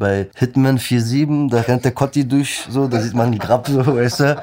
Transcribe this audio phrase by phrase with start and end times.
[0.00, 3.84] bei Hitman 47, da rennt der Cotti durch, so, da sieht man die Grab, so,
[3.84, 4.40] weißt du.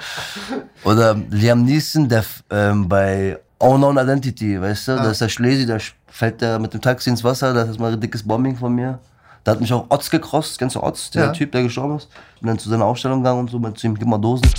[0.84, 5.04] Oder Liam Neeson, der ähm, bei Unknown Identity, weißt du, Ah.
[5.04, 7.94] da ist der Schlesi, da fällt der mit dem Taxi ins Wasser, das ist mal
[7.94, 9.00] ein dickes Bombing von mir.
[9.46, 11.32] Da hat mich auch Otz gekrost, du Otz, der Ja.
[11.32, 12.10] Typ, der gestorben ist?
[12.42, 14.50] Bin dann zu seiner Ausstellung gegangen und so, meinte zu ihm, gib mal Dosen.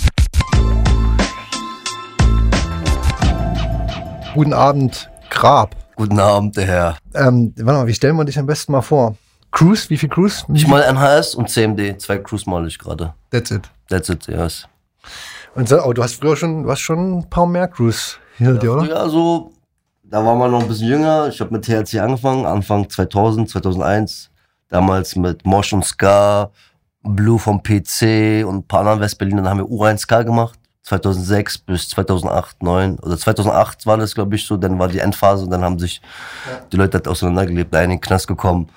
[4.33, 5.75] Guten Abend, Grab.
[5.95, 6.97] Guten Abend, der Herr.
[7.13, 9.15] Ähm, warte mal, wie stellen wir dich am besten mal vor?
[9.51, 10.43] Cruise, wie viel Cruise?
[10.53, 13.13] Ich mal NHS und CMD, zwei Crews mal ich gerade.
[13.31, 13.69] That's it.
[13.89, 14.67] That's it, yes.
[15.55, 18.59] Und so, oh, du hast früher schon, du hast schon ein paar mehr Cruise hinter
[18.59, 18.85] dir, oder?
[18.85, 19.51] Ja, so,
[20.03, 21.27] da war man noch ein bisschen jünger.
[21.29, 24.29] Ich habe mit THC angefangen, Anfang 2000, 2001.
[24.69, 26.51] Damals mit Mosh und Ska,
[27.01, 29.37] Blue vom PC und ein paar anderen Westberlin.
[29.37, 30.59] Dann haben wir Urein Ska gemacht.
[30.83, 32.99] 2006 bis 2008, 2009.
[32.99, 34.57] Oder 2008 war das, glaube ich, so.
[34.57, 36.01] Dann war die Endphase und dann haben sich
[36.71, 37.73] die Leute halt auseinandergelebt.
[37.73, 38.69] Der eine in den Knast gekommen,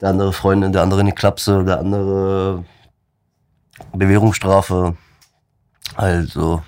[0.00, 2.64] der andere Freundin, der andere in die Klapse, der andere
[3.92, 4.96] Bewährungsstrafe.
[5.96, 6.62] Also,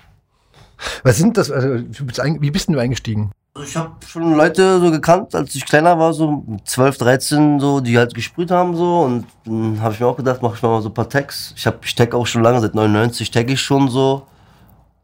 [1.03, 1.51] Was sind das?
[1.51, 3.33] Also, wie bist denn du eingestiegen?
[3.63, 7.81] Ich habe schon Leute so gekannt, als ich kleiner war, so mit 12, 13, so,
[7.81, 10.81] die halt gesprüht haben so und dann habe ich mir auch gedacht, mache ich mal
[10.81, 11.53] so ein paar Tags.
[11.55, 14.27] Ich habe ich tag auch schon lange, seit 99 tag ich schon so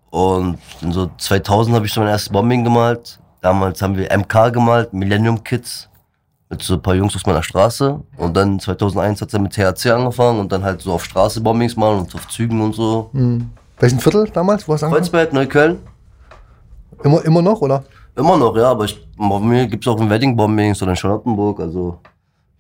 [0.08, 3.18] und in so 2000 habe ich so mein erstes Bombing gemalt.
[3.42, 5.90] Damals haben wir MK gemalt, Millennium Kids
[6.50, 9.91] mit so ein paar Jungs aus meiner Straße und dann 2001 hat er mit THC
[9.91, 13.10] angefangen und dann halt so auf Straße Bombings malen und auf Zügen und so.
[13.12, 13.50] Hm.
[13.78, 14.66] Welchen Viertel damals?
[14.66, 15.04] Wo hast du angefangen?
[15.04, 15.78] Kreuzberg, Neukölln.
[17.04, 17.84] Immer, immer noch, oder?
[18.16, 21.60] Immer noch, ja, aber ich, bei mir gibt es auch ein Wedding-Bombings oder in Charlottenburg.
[21.60, 22.00] Also,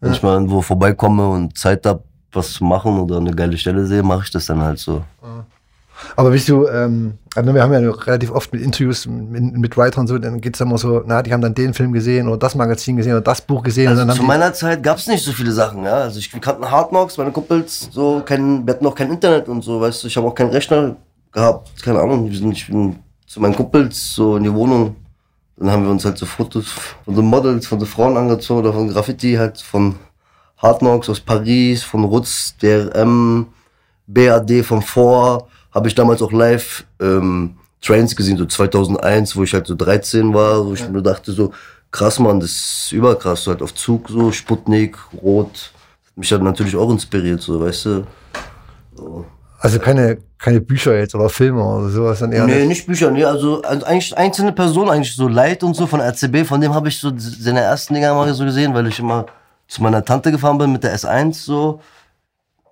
[0.00, 3.84] wenn ich mal irgendwo vorbeikomme und Zeit habe, was zu machen oder eine geile Stelle
[3.84, 5.02] sehe, mache ich das dann halt so.
[6.16, 10.06] Aber bist du, ähm, also wir haben ja relativ oft mit Interviews mit, mit Writern
[10.06, 12.54] so, dann geht es immer so, na, die haben dann den Film gesehen oder das
[12.54, 13.88] Magazin gesehen oder das Buch gesehen.
[13.88, 15.94] Also zu meiner Zeit gab es nicht so viele Sachen, ja.
[15.94, 19.62] Also ich wir kannten Hardknocks, meine Kumpels, so kein, wir hatten noch kein Internet und
[19.62, 20.96] so, weißt du, ich habe auch keinen Rechner
[21.32, 22.30] gehabt, keine Ahnung.
[22.30, 24.96] Wir sind, ich bin zu meinen Kumpels so in die Wohnung.
[25.56, 26.66] Dann haben wir uns halt so Fotos
[27.04, 29.96] von so Models, von so Frauen angezogen oder von Graffiti halt von
[30.56, 33.46] Hardknocks aus Paris, von Rutz, DRM,
[34.06, 35.48] BAD von vor.
[35.72, 40.34] Habe ich damals auch live ähm, Trains gesehen, so 2001, wo ich halt so 13
[40.34, 41.52] war, wo ich mir dachte so,
[41.90, 45.72] krass Mann, das ist überkrass, so halt auf Zug so, Sputnik, Rot.
[46.16, 48.06] Mich hat natürlich auch inspiriert, so, weißt du.
[49.60, 52.44] also keine, keine Bücher jetzt oder Filme oder sowas dann eher.
[52.46, 52.68] nee, nicht.
[52.68, 56.44] nicht Bücher, nee, also, also eigentlich einzelne Personen, eigentlich so Light und so von RCB,
[56.44, 59.26] von dem habe ich so seine ersten Dinger mal so gesehen, weil ich immer
[59.68, 61.80] zu meiner Tante gefahren bin mit der S1 so.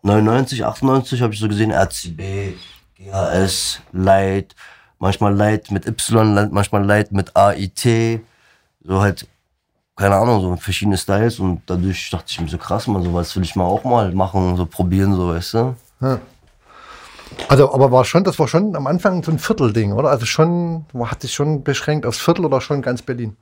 [0.03, 2.55] 99, 98 habe ich so gesehen, RCB,
[2.99, 4.55] GHS, Light,
[4.99, 8.21] manchmal Light mit Y, manchmal Light mit AIT,
[8.85, 9.27] so halt,
[9.97, 13.43] keine Ahnung, so verschiedene Styles und dadurch dachte ich mir so krass, man, sowas will
[13.43, 15.77] ich mal auch mal machen, so probieren, so, weißt du.
[17.49, 20.11] Also, aber war schon, das war schon am Anfang so ein Viertelding, oder?
[20.11, 23.37] Also schon, man hat sich schon beschränkt aufs Viertel oder schon ganz Berlin?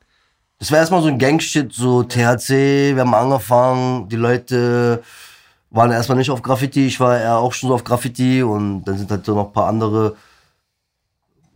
[0.58, 5.02] Das war erstmal so ein Gangshit, so THC, wir haben angefangen, die Leute
[5.74, 8.96] waren erstmal nicht auf Graffiti, ich war eher auch schon so auf Graffiti und dann
[8.96, 10.16] sind halt so noch ein paar andere.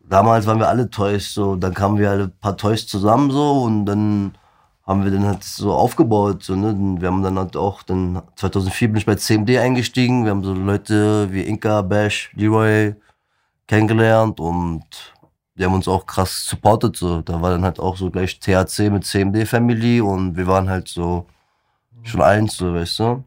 [0.09, 3.63] Damals waren wir alle Toys, so, dann kamen wir alle ein paar Toys zusammen so
[3.63, 4.33] und dann
[4.87, 6.75] haben wir dann halt so aufgebaut, so, ne?
[7.01, 10.55] Wir haben dann halt auch, dann 2004 bin ich bei CMD eingestiegen, wir haben so
[10.55, 12.95] Leute wie Inka, Bash, Leroy
[13.67, 14.83] kennengelernt und
[15.55, 16.97] die haben uns auch krass supportet.
[16.97, 17.21] So.
[17.21, 20.89] Da war dann halt auch so gleich THC mit CMD Family und wir waren halt
[20.89, 21.27] so
[22.03, 23.25] schon eins, so weißt du.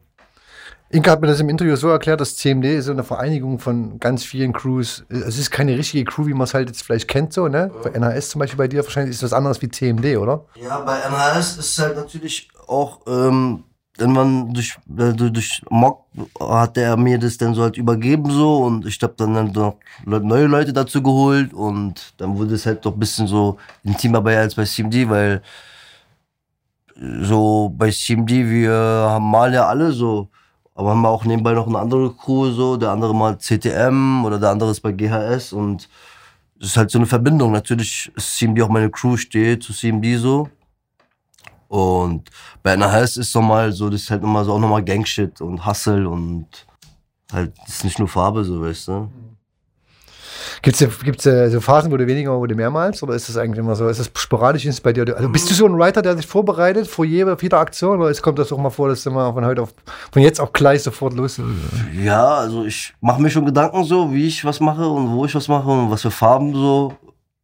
[0.92, 3.98] Inka hat mir das im Interview so erklärt, dass CMD ist so eine Vereinigung von
[3.98, 5.04] ganz vielen Crews.
[5.08, 7.70] Es ist keine richtige Crew, wie man es halt jetzt vielleicht kennt, so, ne?
[7.82, 10.44] Bei NHS zum Beispiel bei dir wahrscheinlich ist das anders wie CMD, oder?
[10.62, 13.64] Ja, bei MHS ist halt natürlich auch, ähm,
[13.96, 16.04] wenn man durch, äh, durch, Mock
[16.38, 19.76] hat er mir das dann so halt übergeben so und ich hab dann, dann noch
[20.04, 24.36] neue Leute dazu geholt und dann wurde es halt doch ein bisschen so intimer bei
[24.36, 25.40] als bei CMD, weil
[27.22, 30.28] so bei CMD, wir haben mal ja alle so,
[30.74, 34.50] aber haben auch nebenbei noch eine andere Crew so, der andere mal CTM oder der
[34.50, 35.88] andere ist bei GHS und
[36.58, 37.52] es ist halt so eine Verbindung.
[37.52, 40.48] Natürlich ist CMD auch meine Crew, steht zu CMD so.
[41.68, 42.30] Und
[42.62, 46.08] bei NHS ist nochmal so, das ist halt nochmal so auch nochmal Gangshit und Hustle
[46.08, 46.46] und
[47.32, 49.10] halt, das ist nicht nur Farbe, so weißt du.
[50.60, 53.02] Gibt es gibt's, äh, so Phasen, wo du weniger, wo du mehrmals?
[53.02, 53.88] Oder ist das eigentlich immer so?
[53.88, 55.16] Ist das sporadisch ist es bei dir?
[55.16, 58.00] Also bist du so ein Writer, der sich vorbereitet vor jeder, jeder Aktion?
[58.00, 59.74] Oder es kommt das auch mal vor, dass du mal von heute auf,
[60.10, 61.40] von jetzt auf gleich sofort los
[62.02, 65.34] Ja, also ich mache mir schon Gedanken so, wie ich was mache und wo ich
[65.34, 66.94] was mache und was für Farben so.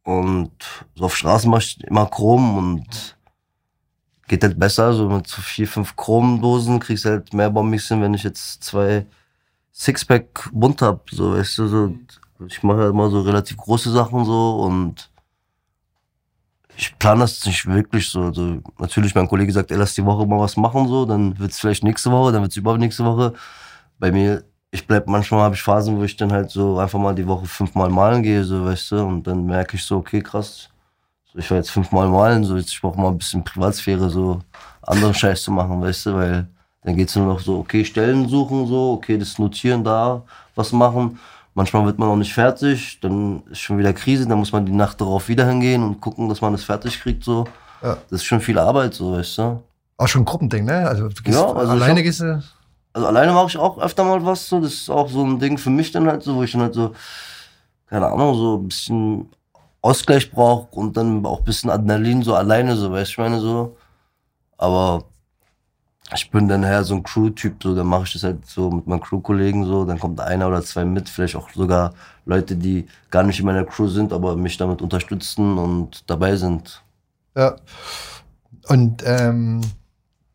[0.03, 0.51] Und
[0.95, 3.17] so auf Straßen mache ich immer Chrom und
[4.29, 8.01] geht halt besser, so mit so vier, fünf Chromdosen kriegst du halt mehr Bombings hin,
[8.01, 9.05] wenn ich jetzt zwei
[9.73, 11.95] Sixpack bunt hab, so, weißt du, so.
[12.47, 15.09] Ich mache halt immer so relativ große Sachen so und
[16.77, 18.23] ich plane das nicht wirklich so.
[18.23, 21.59] Also, natürlich, mein Kollege sagt, ey, lass die Woche mal was machen, so, dann wird's
[21.59, 23.33] vielleicht nächste Woche, dann wird's überhaupt nächste Woche.
[23.99, 27.13] Bei mir, ich bleib manchmal habe ich Phasen, wo ich dann halt so einfach mal
[27.15, 30.69] die Woche fünfmal malen gehe, so, weißt du, und dann merke ich so, okay, krass,
[31.33, 34.39] so, ich war jetzt fünfmal malen, so, jetzt ich brauche mal ein bisschen Privatsphäre, so
[34.81, 36.47] anderen Scheiß zu machen, weißt du, weil
[36.83, 40.23] dann geht's nur noch so, okay, Stellen suchen, so, okay, das Notieren da,
[40.55, 41.19] was machen.
[41.55, 44.71] Manchmal wird man auch nicht fertig, dann ist schon wieder Krise, dann muss man die
[44.71, 47.45] Nacht darauf wieder hingehen und gucken, dass man das fertig kriegt, so.
[47.81, 47.97] Ja.
[48.09, 49.63] Das ist schon viel Arbeit, so, weißt du.
[49.97, 50.87] Auch schon ein Gruppending, ne?
[50.87, 52.41] Also du gehst Ja, also alleine hab- gehst du.
[52.93, 54.59] Also alleine mache ich auch öfter mal was, so.
[54.61, 56.73] Das ist auch so ein Ding für mich dann halt so, wo ich dann halt
[56.73, 56.93] so,
[57.87, 59.29] keine Ahnung, so ein bisschen
[59.81, 63.39] Ausgleich brauche und dann auch ein bisschen Adrenalin so alleine, so, weißt du, ich meine
[63.39, 63.77] so.
[64.57, 65.03] Aber
[66.13, 68.87] ich bin dann eher so ein Crew-Typ, so, dann mache ich das halt so mit
[68.87, 71.93] meinen Crew-Kollegen so, dann kommt einer oder zwei mit, vielleicht auch sogar
[72.25, 76.81] Leute, die gar nicht in meiner Crew sind, aber mich damit unterstützen und dabei sind.
[77.35, 77.55] Ja.
[78.67, 79.61] Und ähm,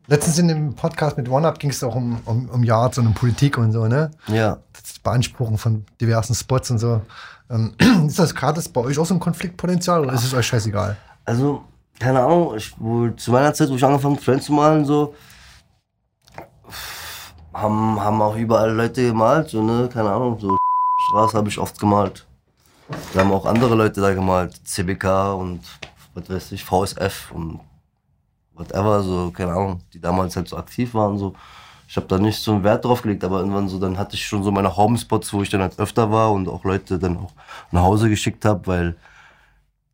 [0.07, 3.15] letztens in dem Podcast mit OneUp ging es auch um, um, um Yards und um
[3.15, 4.11] Politik und so, ne?
[4.29, 4.59] Ja.
[4.73, 7.03] Das Beanspruchen von diversen Spots und so.
[7.51, 7.75] Ähm,
[8.07, 10.97] ist das gerade bei euch auch so ein Konfliktpotenzial oder ist es euch scheißegal?
[11.25, 11.65] Also,
[11.99, 15.15] keine Ahnung, ich, wo, zu meiner Zeit, wo ich angefangen habe, Friends zu malen, so,
[17.53, 20.57] haben, haben auch überall Leute gemalt, so, ne, keine Ahnung, so,
[21.09, 22.27] Straße habe ich oft gemalt.
[23.13, 25.61] Da haben auch andere Leute da gemalt, CBK und,
[26.15, 27.61] was weiß ich, VSF und
[28.55, 31.35] whatever, so, keine Ahnung, die damals halt so aktiv waren, so.
[31.87, 34.27] Ich habe da nicht so einen Wert drauf gelegt, aber irgendwann so, dann hatte ich
[34.27, 37.33] schon so meine Homespots, wo ich dann halt öfter war und auch Leute dann auch
[37.71, 38.97] nach Hause geschickt habe, weil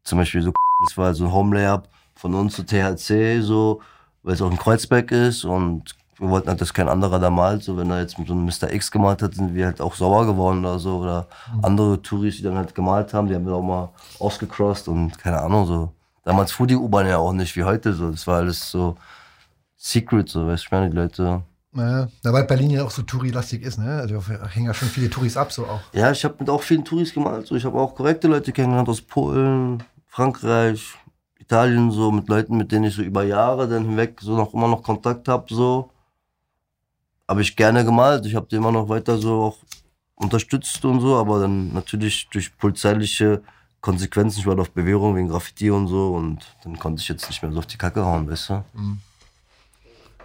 [0.04, 0.52] zum Beispiel so
[0.84, 3.80] das war so ein Home-Layup von uns zu THC, so,
[4.22, 7.62] weil es auch in Kreuzberg ist und wir wollten halt, dass kein anderer da malt.
[7.64, 8.72] So, wenn er jetzt mit so einem Mr.
[8.72, 10.98] X gemalt hat, sind wir halt auch sauer geworden oder so.
[10.98, 11.26] Oder
[11.62, 13.88] andere Touris, die dann halt gemalt haben, die haben wir auch mal
[14.18, 15.92] ausgecrossed und keine Ahnung, so.
[16.22, 18.10] Damals fuhr die U-Bahn ja auch nicht wie heute, so.
[18.10, 18.96] Das war alles so
[19.76, 21.42] secret, so, weißt du, ich meine, die Leute.
[21.72, 24.00] Ja, na, weil Berlin ja auch so Touri-lastig ist, ne?
[24.00, 25.80] Also da hängen ja schon viele Touris ab, so auch.
[25.92, 27.46] Ja, ich habe mit auch vielen Touris gemalt.
[27.46, 27.54] So.
[27.54, 30.94] Ich habe auch korrekte Leute kennengelernt aus Polen, Frankreich,
[31.38, 34.68] Italien, so mit Leuten, mit denen ich so über Jahre dann hinweg so noch immer
[34.68, 35.46] noch Kontakt habe.
[35.54, 35.90] So.
[37.30, 38.26] Habe ich gerne gemalt.
[38.26, 39.58] Ich habe die immer noch weiter so auch
[40.16, 43.40] unterstützt und so, aber dann natürlich durch polizeiliche
[43.80, 47.40] Konsequenzen, ich war auf Bewährung wegen Graffiti und so und dann konnte ich jetzt nicht
[47.40, 48.64] mehr so auf die Kacke hauen, weißt du?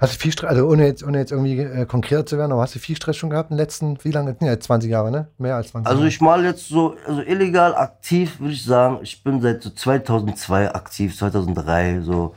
[0.02, 2.62] Hast du viel Stress, also ohne jetzt, ohne jetzt irgendwie äh, konkret zu werden, aber
[2.62, 4.36] hast du viel Stress schon gehabt in den letzten, wie lange?
[4.42, 5.30] Ja, 20 Jahre, ne?
[5.38, 6.10] Mehr als 20 Also Jahre.
[6.10, 10.74] ich mal jetzt so, also illegal aktiv würde ich sagen, ich bin seit so 2002
[10.74, 12.36] aktiv, 2003, so.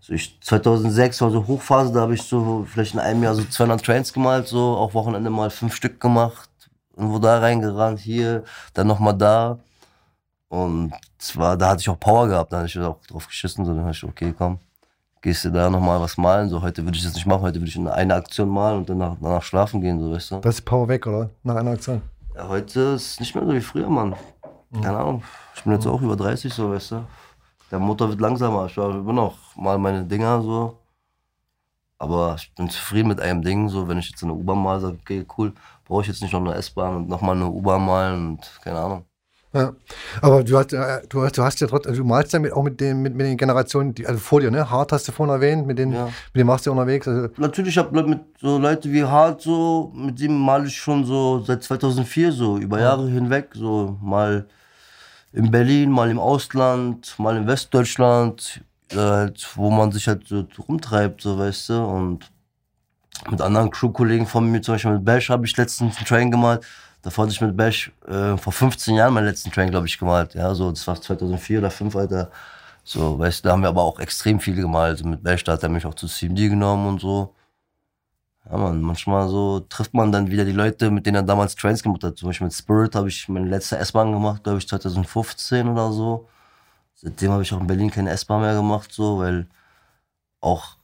[0.00, 3.42] so ich, 2006 war so Hochphase, da habe ich so vielleicht in einem Jahr so
[3.42, 6.48] 200 Trains gemalt, so auch Wochenende mal fünf Stück gemacht,
[6.96, 9.58] irgendwo da reingerannt, hier, dann nochmal da.
[10.48, 13.72] Und zwar, da hatte ich auch Power gehabt, da hatte ich auch drauf geschissen, so
[13.72, 14.58] dann habe ich, okay, komm,
[15.20, 17.68] gehst du da nochmal was malen, so heute würde ich das nicht machen, heute würde
[17.68, 20.36] ich in eine Aktion malen und danach, danach schlafen gehen, so weißt du.
[20.40, 21.30] Das ist Power weg, oder?
[21.42, 22.02] Nach einer Aktion.
[22.34, 24.14] Ja, heute ist es nicht mehr so wie früher, Mann.
[24.72, 25.22] Keine Ahnung.
[25.54, 27.04] Ich bin jetzt auch über 30, so, weißt du.
[27.70, 28.66] Der Motor wird langsamer.
[28.66, 30.78] Ich habe immer noch mal meine Dinger so.
[31.98, 33.68] Aber ich bin zufrieden mit einem Ding.
[33.68, 35.52] So, wenn ich jetzt eine U-Bahn mal sage, okay, cool,
[35.84, 39.04] brauche ich jetzt nicht noch eine S-Bahn und nochmal eine U-Bahn malen und keine Ahnung.
[39.52, 39.72] Ja.
[40.22, 42.52] Aber du hast, äh, du hast, du hast ja trotzdem, also du malst ja mit,
[42.52, 44.70] auch mit den, mit, mit den Generationen, die, also vor dir, ne?
[44.70, 46.04] Hart hast du vorhin erwähnt, mit denen, Ja.
[46.04, 47.08] mit denen machst du unterwegs.
[47.08, 51.40] Also, Natürlich habe mit so Leute wie Hart so, mit dem male ich schon so
[51.40, 54.46] seit 2004 so, über Jahre hinweg, so mal
[55.32, 58.60] in Berlin, mal im Ausland, mal in Westdeutschland,
[58.92, 62.30] äh, halt, wo man sich halt so rumtreibt, so weißt du, und
[63.30, 66.64] mit anderen Crew-Kollegen von mir, zum Beispiel mit Bash habe ich letztens einen Train gemalt,
[67.02, 70.34] davor hatte ich mit Bash äh, vor 15 Jahren meinen letzten Train, glaube ich, gemalt,
[70.34, 72.30] ja, so, das war 2004 oder 2005, Alter,
[72.84, 75.52] so, weißt du, da haben wir aber auch extrem viel gemalt, also mit Bash, da
[75.52, 77.34] hat er mich auch zu CMD genommen und so.
[78.50, 81.82] Ja, man, manchmal so trifft man dann wieder die Leute, mit denen er damals Trains
[81.82, 82.16] gemacht hat.
[82.16, 86.28] Zum Beispiel mit Spirit habe ich meine letzte S-Bahn gemacht, glaube ich, 2015 oder so.
[86.94, 89.46] Seitdem habe ich auch in Berlin keine S-Bahn mehr gemacht, so, weil
[90.40, 90.76] auch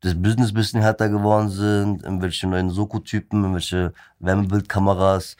[0.00, 5.36] das Business ein bisschen härter geworden sind, irgendwelche neuen Soko-Typen, irgendwelche Wärmebildkameras.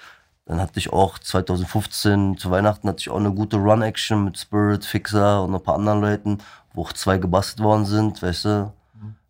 [0.48, 4.82] Dann hatte ich auch 2015 zu Weihnachten hatte ich auch eine gute Run-Action mit Spirit,
[4.82, 6.38] Fixer und ein paar anderen Leuten,
[6.72, 8.72] wo auch zwei gebastelt worden sind, weißt du.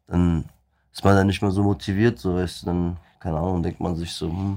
[0.06, 0.44] Dann
[0.92, 3.96] ist man dann nicht mehr so motiviert, so weißt du, dann, keine Ahnung, denkt man
[3.96, 4.56] sich so, hm,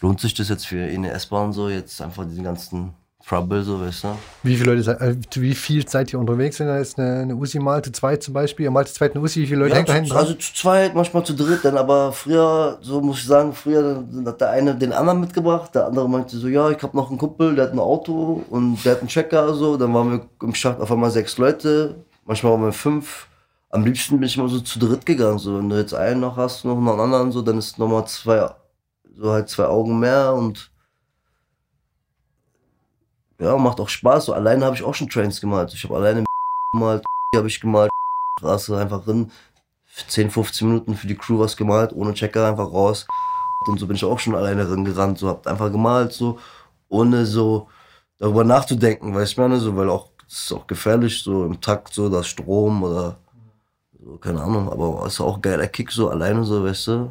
[0.00, 2.94] lohnt sich das jetzt für eine S-Bahn so, jetzt einfach diesen ganzen
[3.28, 4.08] Trouble, so, weißt du.
[4.42, 7.36] Wie viele Leute, seid- äh, wie viel seid ihr unterwegs, wenn ihr jetzt eine, eine
[7.36, 8.64] Usi malt, zu zweit zum Beispiel?
[8.64, 10.52] Ihr malt zu zweit eine Usi, wie viele Leute Ja, hängt da hinten also zu
[10.54, 14.74] zweit, manchmal zu dritt, dann aber früher, so muss ich sagen, früher hat der eine
[14.74, 17.72] den anderen mitgebracht, der andere meinte so, ja, ich habe noch einen Kumpel, der hat
[17.72, 21.10] ein Auto und der hat einen Checker, so, dann waren wir im Schacht auf einmal
[21.10, 23.28] sechs Leute, manchmal waren wir fünf.
[23.72, 26.36] Am liebsten bin ich immer so zu dritt gegangen, so, wenn du jetzt einen noch
[26.36, 28.50] hast, noch einen anderen, so, dann ist nochmal zwei,
[29.16, 30.70] so halt zwei Augen mehr und
[33.40, 36.24] ja, macht auch Spaß, so, alleine habe ich auch schon Trains gemalt, ich habe alleine
[36.72, 37.04] gemalt,
[37.36, 37.90] habe ich gemalt,
[38.38, 39.30] Straße einfach drin,
[39.86, 43.06] für 10, 15 Minuten für die Crew was gemalt, ohne Checker einfach raus.
[43.66, 46.38] Und so bin ich auch schon alleine rangerannt, so hab einfach gemalt, so,
[46.88, 47.68] ohne so
[48.18, 52.08] darüber nachzudenken, weißt du, so, weil auch, es ist auch gefährlich, so im Takt, so,
[52.08, 53.18] das Strom oder,
[53.98, 57.10] so, keine Ahnung, aber es ist auch geiler Kick, so alleine, so, weißt du.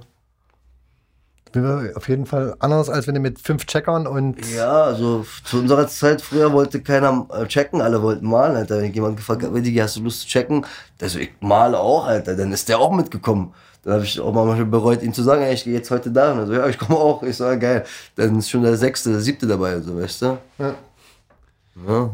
[1.95, 5.87] Auf jeden Fall anders, als wenn du mit fünf Checkern und Ja, also zu unserer
[5.87, 8.81] Zeit früher wollte keiner äh, checken, alle wollten malen, Alter.
[8.81, 10.65] Wenn jemand gefragt Digi, hast du Lust zu checken?
[10.99, 12.35] Der so, ich male auch, Alter.
[12.35, 13.53] Dann ist der auch mitgekommen.
[13.83, 16.11] Dann habe ich auch mal manchmal bereut, ihm zu sagen, ey, ich gehe jetzt heute
[16.11, 16.33] da.
[16.33, 17.23] Und er so, ja, ich komme auch.
[17.23, 17.85] Ich so, ja, geil.
[18.15, 20.37] Dann ist schon der sechste, der siebte dabei, so, weißt du?
[20.57, 20.75] Ja.
[21.87, 22.09] Ja.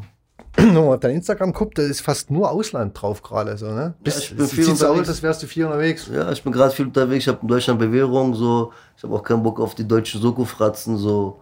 [0.56, 3.58] Wenn man auf dein Instagram guckt, da ist fast nur Ausland drauf gerade.
[3.58, 3.94] So, ne?
[4.04, 5.10] Bist, ich bin sieht viel so aus, unterwegs.
[5.10, 6.10] als wärst du viel unterwegs.
[6.12, 7.24] Ja, ich bin gerade viel unterwegs.
[7.24, 8.72] Ich habe in Deutschland Bewährung, so.
[8.98, 11.40] Ich habe auch keinen Bock auf die deutschen Soko-Fratzen, so.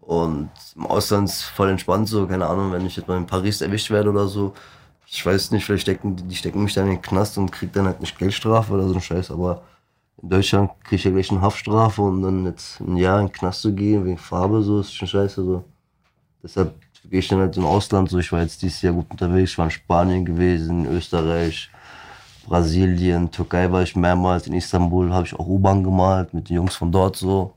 [0.00, 2.26] Und im Ausland ist voll entspannt, so.
[2.26, 4.52] Keine Ahnung, wenn ich jetzt mal in Paris erwischt werde oder so.
[5.06, 7.72] Ich weiß nicht, vielleicht stecken die, die stecken mich dann in den Knast und krieg
[7.72, 9.30] dann halt nicht Geldstrafe oder so ein Scheiß.
[9.30, 9.62] Aber
[10.22, 13.32] in Deutschland krieg ich ja gleich eine Haftstrafe und dann jetzt ein Jahr in den
[13.32, 15.64] Knast zu gehen wegen Farbe, so ist schon scheiße, so.
[16.42, 16.74] Deshalb
[17.10, 18.18] gehe ich dann halt im Ausland, so.
[18.18, 19.52] Ich war jetzt dieses Jahr gut unterwegs.
[19.52, 21.70] Ich war in Spanien gewesen, Österreich.
[22.46, 26.76] Brasilien, Türkei war ich mehrmals, in Istanbul habe ich auch U-Bahn gemalt mit den Jungs
[26.76, 27.54] von dort so.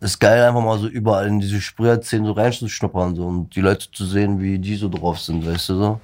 [0.00, 3.90] Ist geil, einfach mal so überall in diese Sprüherszenen so reinzuschnuppern so, und die Leute
[3.90, 6.00] zu sehen, wie die so drauf sind, weißt du so.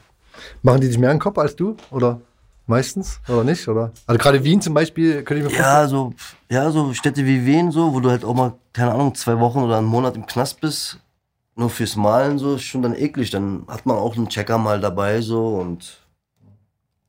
[0.63, 1.77] Machen die dich mehr einen Kopf als du?
[1.91, 2.21] Oder
[2.67, 3.21] meistens?
[3.29, 3.69] Oder nicht?
[3.69, 3.93] Oder?
[4.07, 6.15] Also gerade Wien zum Beispiel, könnte ich mir Ja, so,
[6.51, 9.59] ja, so Städte wie Wien, so, wo du halt auch mal, keine Ahnung, zwei Wochen
[9.59, 10.99] oder einen Monat im Knast bist,
[11.61, 13.31] nur fürs Malen, so, ist schon dann eklig.
[13.31, 15.99] Dann hat man auch einen Checker mal dabei, so, und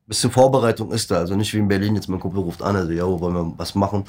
[0.06, 1.18] bisschen Vorbereitung ist da.
[1.18, 3.74] Also nicht wie in Berlin, jetzt mein Kumpel ruft an, also, ja, wollen wir was
[3.76, 4.06] machen?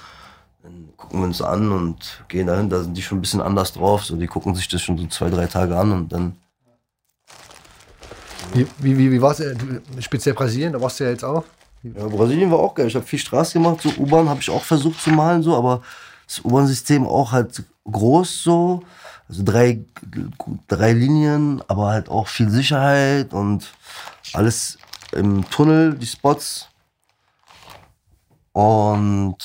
[0.62, 3.72] Dann gucken wir uns an und gehen dahin, da sind die schon ein bisschen anders
[3.72, 6.36] drauf, so, die gucken sich das schon so zwei, drei Tage an und dann,
[8.54, 9.42] Wie, wie, wie, wie war es?
[10.00, 11.44] Speziell Brasilien, da warst du ja jetzt auch.
[11.82, 12.86] Ja, Brasilien war auch geil.
[12.86, 13.80] Ich habe viel Straße gemacht.
[13.80, 15.82] So U-Bahn habe ich auch versucht zu malen, so, aber
[16.26, 18.82] das U-Bahn-System auch halt groß so.
[19.32, 19.82] Also drei,
[20.68, 23.72] drei Linien, aber halt auch viel Sicherheit und
[24.34, 24.76] alles
[25.12, 26.68] im Tunnel, die Spots.
[28.52, 29.38] Und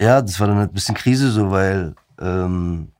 [0.00, 2.90] ja, das war dann halt ein bisschen Krise so, weil ähm,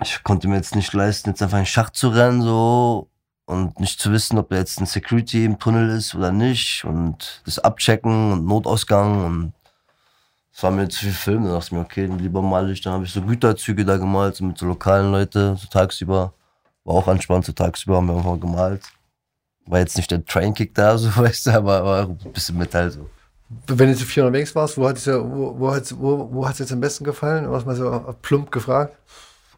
[0.00, 3.10] ich konnte mir jetzt nicht leisten, jetzt einfach in den Schacht zu rennen so
[3.44, 7.42] und nicht zu wissen, ob da jetzt ein Security im Tunnel ist oder nicht und
[7.44, 9.52] das Abchecken und Notausgang und
[10.52, 11.44] es war mir zu viel Film.
[11.44, 12.80] Da dachte ich mir, okay, dann lieber male ich.
[12.80, 16.32] Dann habe ich so Güterzüge da gemalt, so mit so lokalen Leuten, so tagsüber.
[16.84, 18.82] War auch entspannt, so tagsüber haben wir einfach gemalt.
[19.66, 23.08] War jetzt nicht der Trainkick da, so weißt du, aber war ein bisschen Metall so.
[23.66, 26.60] Wenn du zu viel unterwegs warst, wo hat es wo, wo hat's, wo, wo hat's
[26.60, 27.44] jetzt am besten gefallen?
[27.44, 28.96] Du hast mal so plump gefragt.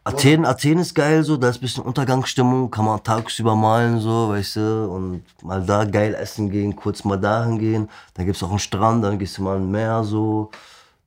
[0.05, 4.29] Athen, Athen ist geil, so, da ist ein bisschen Untergangsstimmung, kann man tagsüber malen, so,
[4.29, 7.89] weißt du, und mal da geil essen gehen, kurz mal dahin gehen.
[8.15, 10.51] Dann gibt's auch einen Strand, dann gehst du mal ein Meer, so.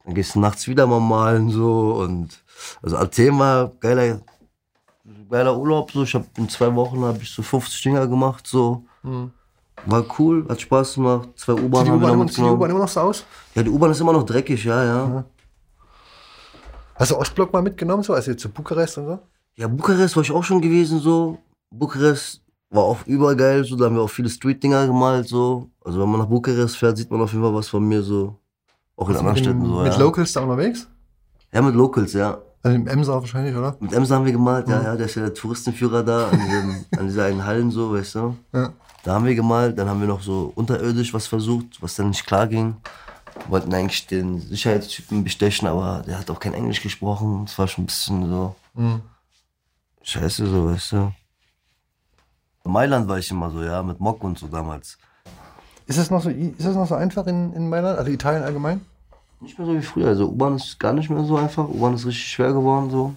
[0.07, 2.45] Dann gehst du nachts wieder mal malen, so, und,
[2.81, 4.21] also Athen war geiler,
[5.29, 6.05] geiler Urlaub, so.
[6.05, 8.85] Ich hab in zwei Wochen habe ich so 50 Dinger gemacht, so.
[9.85, 11.31] War cool, hat Spaß gemacht.
[11.35, 13.25] Zwei U-Bahn Sieht die haben wir U-Bahn sieht die U-Bahn immer noch so aus?
[13.57, 15.25] Ja, die U-Bahn ist immer noch dreckig, ja, ja.
[16.95, 19.19] Hast du Ostblock mal mitgenommen, so, also jetzt zu Bukarest und so?
[19.57, 21.39] Ja, Bukarest war ich auch schon gewesen, so.
[21.69, 23.75] Bukarest war auch übergeil, so.
[23.75, 25.69] Da haben wir auch viele Street-Dinger gemalt, so.
[25.85, 28.39] Also, wenn man nach Bukarest fährt, sieht man auf jeden Fall was von mir, so.
[28.97, 29.83] Auch in Also anderen mit, Städten, so.
[29.83, 29.99] mit ja.
[29.99, 30.89] Locals da unterwegs?
[31.53, 32.39] ja, mit Locals, ja.
[32.63, 33.77] Also im Emser wahrscheinlich, oder?
[33.79, 34.73] Mit Emser haben wir gemalt, Mhm.
[34.73, 34.97] ja, ja.
[34.97, 38.37] Der ist ja der Touristenführer da, an, diesem, an dieser einen Hallen, so, weißt du.
[38.53, 38.73] Ja.
[39.05, 42.27] Da haben wir gemalt, dann haben wir noch so unterirdisch was versucht, was dann nicht
[42.27, 42.77] klar ging.
[43.45, 47.45] Wir wollten eigentlich den Sicherheitstypen bestechen, aber der hat auch kein Englisch gesprochen.
[47.45, 48.57] Das war schon ein bisschen so.
[48.75, 49.01] Mhm.
[50.03, 51.13] Scheiße, so, weißt du.
[52.65, 54.99] In Mailand war ich immer so, ja, mit Mock und so damals.
[55.87, 58.81] Ist das noch so, ist das noch so einfach in, in Mailand, also Italien allgemein?
[59.41, 60.09] Nicht mehr so wie früher.
[60.09, 61.69] Also U-Bahn ist gar nicht mehr so einfach.
[61.69, 63.15] U-Bahn ist richtig schwer geworden, so.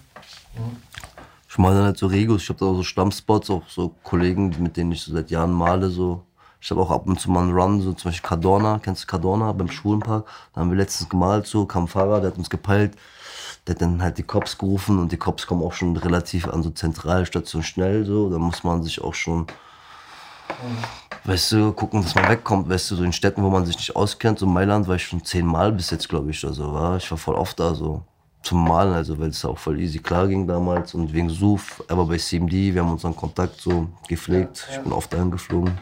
[1.48, 2.42] Ich mache dann halt so Regos.
[2.42, 5.52] Ich habe da auch so Stammspots, auch so Kollegen, mit denen ich so seit Jahren
[5.52, 6.22] male, so.
[6.60, 8.78] Ich habe auch ab und zu mal einen Run, so zum Beispiel Cadorna.
[8.80, 10.26] Kennst du Cadorna beim Schulenpark?
[10.54, 12.92] Da haben wir letztens gemalt, so, kam ein Fahrer, der hat uns gepeilt.
[13.66, 16.62] der hat dann halt die Cops gerufen und die Cops kommen auch schon relativ an
[16.62, 18.30] so Zentralstation schnell so.
[18.30, 19.46] Da muss man sich auch schon,
[21.24, 23.94] weißt du, gucken, dass man wegkommt, weißt du, so in Städten, wo man sich nicht
[23.96, 24.38] auskennt.
[24.38, 26.72] So in Mailand war ich schon zehnmal bis jetzt, glaube ich, oder so.
[26.72, 26.96] War.
[26.96, 28.02] Ich war voll oft da so
[28.42, 31.98] zum Malen, also weil es auch voll easy klar ging damals und wegen Suf, er
[31.98, 34.66] war bei CMD, wir haben unseren Kontakt so gepflegt.
[34.70, 35.78] Ich bin oft dahin geflogen.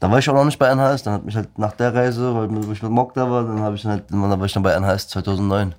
[0.00, 2.34] Dann war ich auch noch nicht bei NHS, dann hat mich halt nach der Reise,
[2.34, 4.62] weil ich mit Mock da war, dann habe ich dann halt, dann war ich dann
[4.62, 5.74] bei NHS 2009.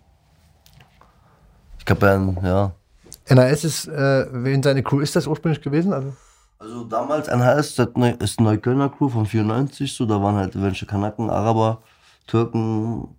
[1.80, 2.72] Ich glaube, ja.
[3.26, 5.94] NHS ist, äh, wen seine Crew ist das ursprünglich gewesen?
[5.94, 6.14] Also,
[6.60, 10.88] Also damals NHS das ist eine Neuköllner Crew von 94, so da waren halt welche
[10.88, 11.84] Kanaken, Araber,
[12.26, 13.16] Türken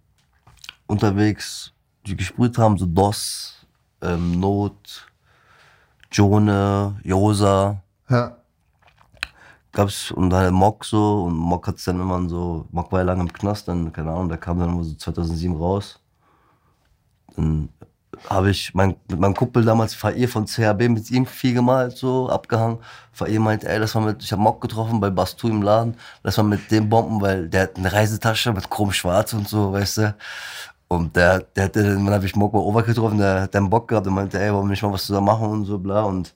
[0.88, 1.72] unterwegs,
[2.04, 3.66] die gesprüht haben, so DOS,
[4.02, 5.06] ähm, Not,
[6.10, 8.36] Jone, Josa, ja.
[9.72, 13.22] gab's und halt Mock so und Mock hat's dann immer so, Mock war ja lange
[13.22, 16.00] im Knast, dann, keine Ahnung, der kam dann immer so 2007 raus.
[17.36, 17.68] Dann
[18.28, 22.28] habe ich mein, mit meinem Kumpel damals, Fair von CHB, mit ihm viel gemalt, so
[22.28, 22.78] abgehangen.
[23.12, 26.36] Fair meinte, ey, lass mal mit, ich habe Mock getroffen bei Bastu im Laden, lass
[26.36, 29.98] mal mit dem bomben, weil der hat eine Reisetasche mit Chrom schwarz und so, weißt
[29.98, 30.14] du.
[30.88, 33.88] Und der, der hatte, dann habe ich Mock bei Over getroffen, der hat dann Bock
[33.88, 36.02] gehabt und meinte, ey, wollen wir nicht mal was zusammen machen und so, bla.
[36.02, 36.34] Und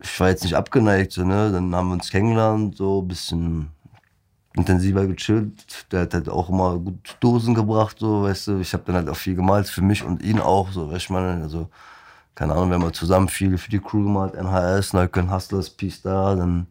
[0.00, 1.50] ich war jetzt nicht abgeneigt, so, ne?
[1.52, 3.70] Dann haben wir uns kennengelernt, so ein bisschen
[4.56, 5.92] intensiver gechillt.
[5.92, 8.58] Der hat halt auch immer gut Dosen gebracht, so, weißt du.
[8.60, 10.96] Ich habe dann halt auch viel gemalt, für mich und ihn auch, so, weißt du,
[10.96, 11.68] ich meine, also,
[12.34, 16.02] keine Ahnung, wir haben halt zusammen viel für die Crew gemalt, NHS, Neukölln Hustlers, Peace
[16.02, 16.66] da, dann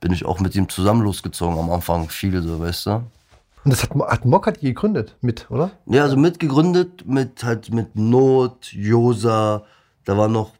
[0.00, 2.90] bin ich auch mit ihm zusammen losgezogen am Anfang, viel, so, weißt du.
[3.64, 5.70] Und das hat, hat Mock hat die gegründet mit, oder?
[5.86, 9.64] Ja, also mitgegründet mit halt mit Not, Josa,
[10.04, 10.52] da waren noch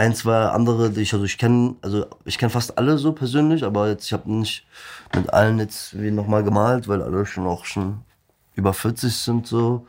[0.00, 3.64] ein, zwei andere, die ich also ich kenne, also ich kenne fast alle so persönlich,
[3.64, 4.64] aber jetzt ich habe nicht
[5.14, 8.00] mit allen jetzt wie nochmal gemalt, weil alle schon auch schon
[8.54, 9.86] über 40 sind so.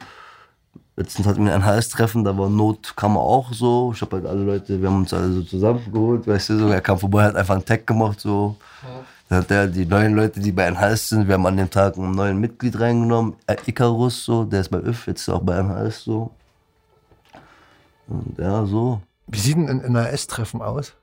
[0.97, 3.93] Letztens hatten wir ein HS-Treffen, da war Not, kam auch so.
[3.95, 6.67] Ich habe halt alle Leute, wir haben uns alle so zusammengeholt, weißt du, so.
[6.67, 8.57] Er kam vorbei, hat einfach einen Tag gemacht, so.
[9.29, 11.97] Dann hat er die neuen Leute, die bei NHS sind, wir haben an dem Tag
[11.97, 16.03] einen neuen Mitglied reingenommen, äh, Icarus, so, der ist bei ÖF, jetzt auch bei NHS,
[16.03, 16.31] so.
[18.07, 19.01] Und ja, so.
[19.31, 20.93] Wie sieht denn ein NHS-Treffen aus?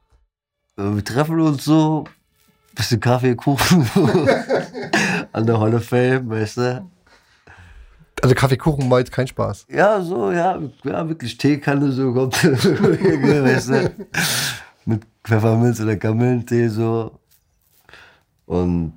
[0.77, 2.05] Äh, Wir treffen uns so,
[2.75, 3.89] bisschen Kaffee, Kuchen,
[5.33, 6.91] an der Hall of Fame, weißt du.
[8.21, 9.67] Also Kaffeekuchen war jetzt kein Spaß.
[9.71, 13.91] Ja, so, ja, ja, wirklich Teekanne, so kommt, weißt du,
[14.85, 17.19] mit Pfefferminz oder Kamillentee, so.
[18.45, 18.93] Und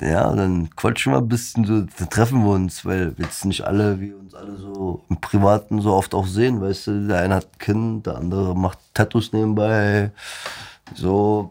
[0.00, 4.00] ja, dann quatschen wir ein bisschen, so, dann treffen wir uns, weil jetzt nicht alle,
[4.00, 7.46] wie uns alle so im Privaten so oft auch sehen, weißt du, der eine hat
[7.46, 10.10] ein Kind, der andere macht Tattoos nebenbei,
[10.94, 11.50] so,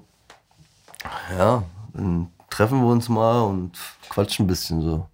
[1.37, 3.77] ja, dann treffen wir uns mal und
[4.09, 5.07] quatschen ein bisschen so.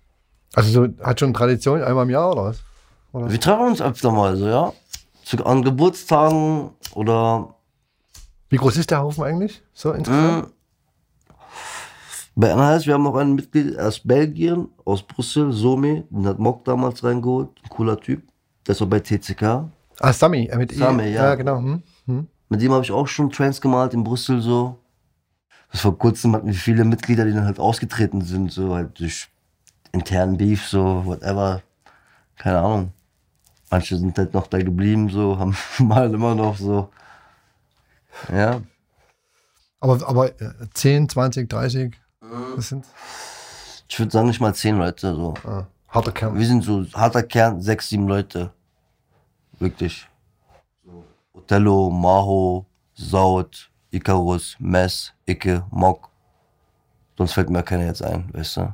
[0.53, 2.63] Also so, hat schon Tradition einmal im Jahr oder was?
[3.11, 3.29] Oder?
[3.29, 4.73] Wir treffen uns öfter mal so, ja.
[5.23, 7.53] Zu, an Geburtstagen oder
[8.49, 9.61] Wie groß ist der Haufen eigentlich?
[9.73, 10.53] So insgesamt?
[12.37, 16.63] Bei NHS, wir haben noch einen Mitglied aus Belgien, aus Brüssel, Somi, den hat Mock
[16.65, 18.21] damals reingeholt, ein cooler Typ.
[18.65, 19.67] Der ist auch bei TCK.
[19.99, 21.29] Ah, Sami, äh, mit Sami, ja.
[21.29, 21.57] Ja, genau.
[21.57, 21.81] Hm?
[22.05, 22.27] Hm.
[22.49, 24.77] Mit dem habe ich auch schon Trans gemalt in Brüssel so.
[25.71, 29.27] Das vor kurzem hatten wir viele Mitglieder, die dann halt ausgetreten sind, so halt durch
[29.91, 31.63] internen Beef, so whatever.
[32.35, 32.91] Keine Ahnung.
[33.71, 36.89] Manche sind halt noch da geblieben, so, haben mal immer noch so.
[38.31, 38.61] Ja.
[39.79, 41.97] Aber, aber äh, 10, 20, 30,
[42.55, 42.85] das sind
[43.87, 45.33] Ich würde sagen, nicht mal zehn Leute, so.
[45.45, 46.37] ah, harter Kern.
[46.37, 48.51] Wir sind so harter Kern, sechs, sieben Leute.
[49.59, 50.07] Wirklich.
[50.85, 51.03] So.
[51.33, 56.09] Othello, Maho, Saud, Icarus, Mess, Icke, Mock.
[57.17, 58.73] Sonst fällt mir keiner jetzt ein, weißt du?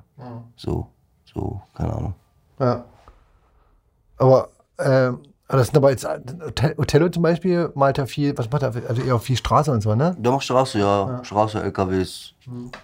[0.58, 0.88] So,
[1.34, 2.14] so, keine Ahnung.
[2.60, 2.84] Ja.
[4.18, 5.22] Aber ähm,
[5.58, 6.08] das sind aber jetzt
[6.78, 8.74] Othello zum Beispiel malt ja viel, was macht er?
[8.88, 10.16] Also eher viel Straße und so, ne?
[10.18, 11.20] Der macht Straße, ja.
[11.24, 12.34] Straße, LKWs.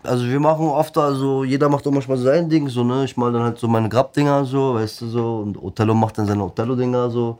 [0.03, 3.05] Also wir machen oft, also jeder macht auch manchmal sein Ding, so, ne?
[3.05, 5.39] Ich mal dann halt so meine Grabdinger, so, weißt du, so.
[5.39, 7.39] Und Othello macht dann seine Othello-Dinger, so.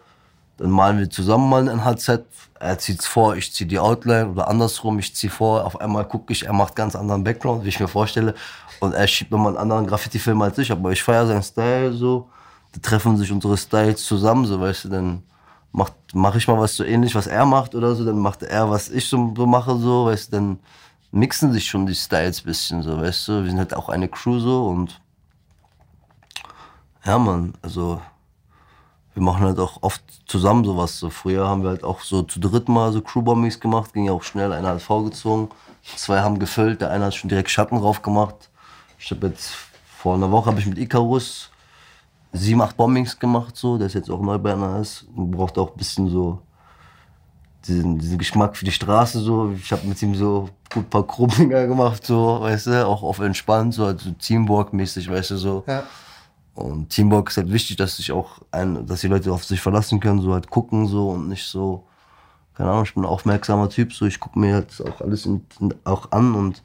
[0.58, 2.26] Dann malen wir zusammen mal ein HZ.
[2.60, 5.65] Er zieht's vor, ich zieh die Outline oder andersrum, ich zieh vor.
[5.65, 8.34] Auf einmal gucke ich, er macht ganz anderen Background, wie ich mir vorstelle.
[8.82, 12.28] Und er schiebt nochmal einen anderen Graffiti-Film als ich, aber ich feiere seinen Style so.
[12.74, 15.24] Da treffen sich unsere Styles zusammen, so weißt du, dann
[15.72, 18.70] macht, mach ich mal was so ähnlich, was er macht oder so, dann macht er,
[18.70, 20.60] was ich so, so mache, so, weißt du, dann
[21.12, 23.44] mixen sich schon die Styles bisschen, so, weißt du.
[23.44, 25.02] Wir sind halt auch eine Crew so und
[27.06, 28.02] ja, man, also
[29.14, 31.00] wir machen halt auch oft zusammen sowas.
[31.00, 34.12] So früher haben wir halt auch so zu dritt mal so Crewbombings gemacht, ging ja
[34.12, 34.54] auch schnell.
[34.54, 35.50] Einer hat V gezogen,
[35.96, 38.50] zwei haben gefüllt, der eine hat schon direkt Schatten drauf gemacht.
[38.98, 39.56] Ich habe jetzt
[39.98, 41.50] vor einer Woche habe ich mit Icarus
[42.32, 45.72] sieben, acht Bombings gemacht, so, der ist jetzt auch neu bei NAS und braucht auch
[45.72, 46.42] ein bisschen so
[47.68, 49.52] diesen, diesen Geschmack für die Straße, so.
[49.52, 53.20] Ich habe mit ihm so gut ein paar Krumminger gemacht, so, weißt du, auch auf
[53.20, 55.63] entspannt, so, also Teamwork-mäßig, weißt du, so.
[55.68, 55.84] Ja.
[56.54, 60.00] Und Teamwork ist halt wichtig, dass sich auch ein, dass die Leute auf sich verlassen
[60.00, 61.86] können, so halt gucken, so und nicht so,
[62.56, 65.46] keine Ahnung, ich bin ein aufmerksamer Typ, so, ich gucke mir halt auch alles in,
[65.60, 66.62] in, auch an und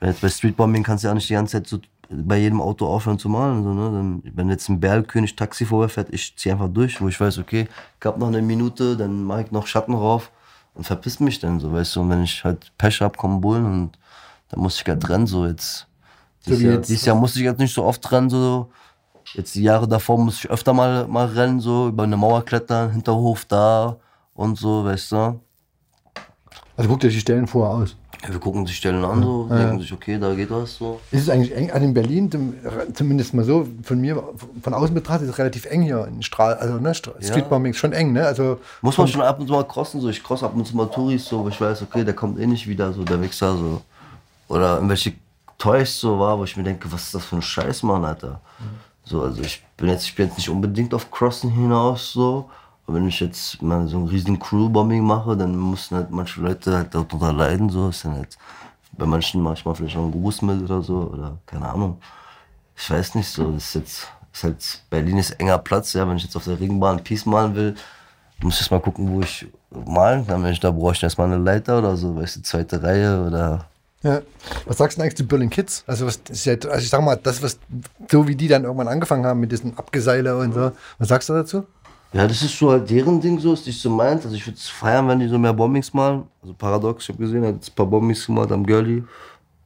[0.00, 1.78] jetzt bei Streetbombing kannst du ja nicht die ganze Zeit so
[2.10, 3.62] bei jedem Auto aufhören zu malen.
[3.62, 3.90] So, ne?
[3.90, 7.38] Dann, wenn jetzt ein Bergkönig Taxi vorher fährt, ich ziehe einfach durch, wo ich weiß,
[7.38, 7.68] okay,
[8.00, 10.30] ich hab noch eine Minute, dann mache ich noch Schatten rauf
[10.74, 12.00] und verpiss mich dann so, weißt du.
[12.00, 13.98] Und wenn ich halt Pech hab, kommen Bullen und
[14.50, 15.86] dann muss ich halt rennen, so jetzt.
[16.40, 18.70] So Dieses, Jahr, dieses Jahr musste ich jetzt nicht so oft rennen, so.
[19.32, 22.90] Jetzt die Jahre davor muss ich öfter mal, mal rennen, so über eine Mauer klettern,
[22.92, 23.96] Hinterhof da
[24.34, 25.40] und so, weißt du.
[26.76, 27.96] Also guckt euch die Stellen vorher aus.
[28.26, 31.00] Wir gucken sich Stellen an, so, Ja, denken sich, okay, da geht was, so.
[31.10, 32.54] Ist es eigentlich eng, also in Berlin, zum-
[32.94, 34.22] zumindest mal so, von mir,
[34.62, 36.06] von außen betrachtet, ist es relativ eng hier.
[36.06, 36.94] In Strahl, also ne, Ja.
[37.20, 38.26] Streetbombing ist schon eng, ne?
[38.26, 40.08] Also Muss man schon ab und zu mal crossen, so.
[40.08, 42.46] Ich cross ab und zu mal Touris, so, wo ich weiß, okay, der kommt eh
[42.46, 43.82] nicht wieder, so, der Wichser, so.
[44.48, 45.12] Oder irgendwelche
[45.58, 48.40] Toys, so, war, wo ich mir denke, was ist das für ein Scheiß, Mann, Alter.
[49.04, 52.48] So, also ich bin jetzt, ich bin jetzt nicht unbedingt auf Crossen hinaus, so.
[52.86, 56.76] Aber wenn ich jetzt mal so ein riesen Crew-Bombing mache, dann müssen halt manche Leute
[56.76, 57.88] halt darunter leiden, so.
[57.88, 58.36] Ist dann halt
[58.92, 61.98] bei manchen manchmal vielleicht auch ein Gruß mit oder so, oder keine Ahnung.
[62.76, 66.16] Ich weiß nicht, so, das ist jetzt, ist halt, Berlin ist enger Platz, ja, wenn
[66.16, 67.74] ich jetzt auf der Ringbahn Peace malen will,
[68.42, 69.46] muss ich erst mal gucken, wo ich
[69.86, 70.42] malen kann.
[70.42, 73.66] Wenn ich da brauche ich erstmal eine Leiter oder so, weißt du, zweite Reihe oder.
[74.02, 74.20] Ja.
[74.66, 75.82] Was sagst du eigentlich zu Berlin Kids?
[75.86, 77.58] Also, was also ich sag mal, das, was
[78.10, 80.72] so wie die dann irgendwann angefangen haben mit diesen Abgeseile und so.
[80.98, 81.64] Was sagst du dazu?
[82.14, 84.24] Ja, das ist so halt deren Ding so, ist nicht so meins.
[84.24, 86.22] Also ich würde es feiern, wenn die so mehr Bombings malen.
[86.40, 89.02] Also paradox, ich habe gesehen, er hat jetzt ein paar Bombings gemacht am Girlie.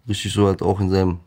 [0.08, 1.20] Richtig so halt auch in seinem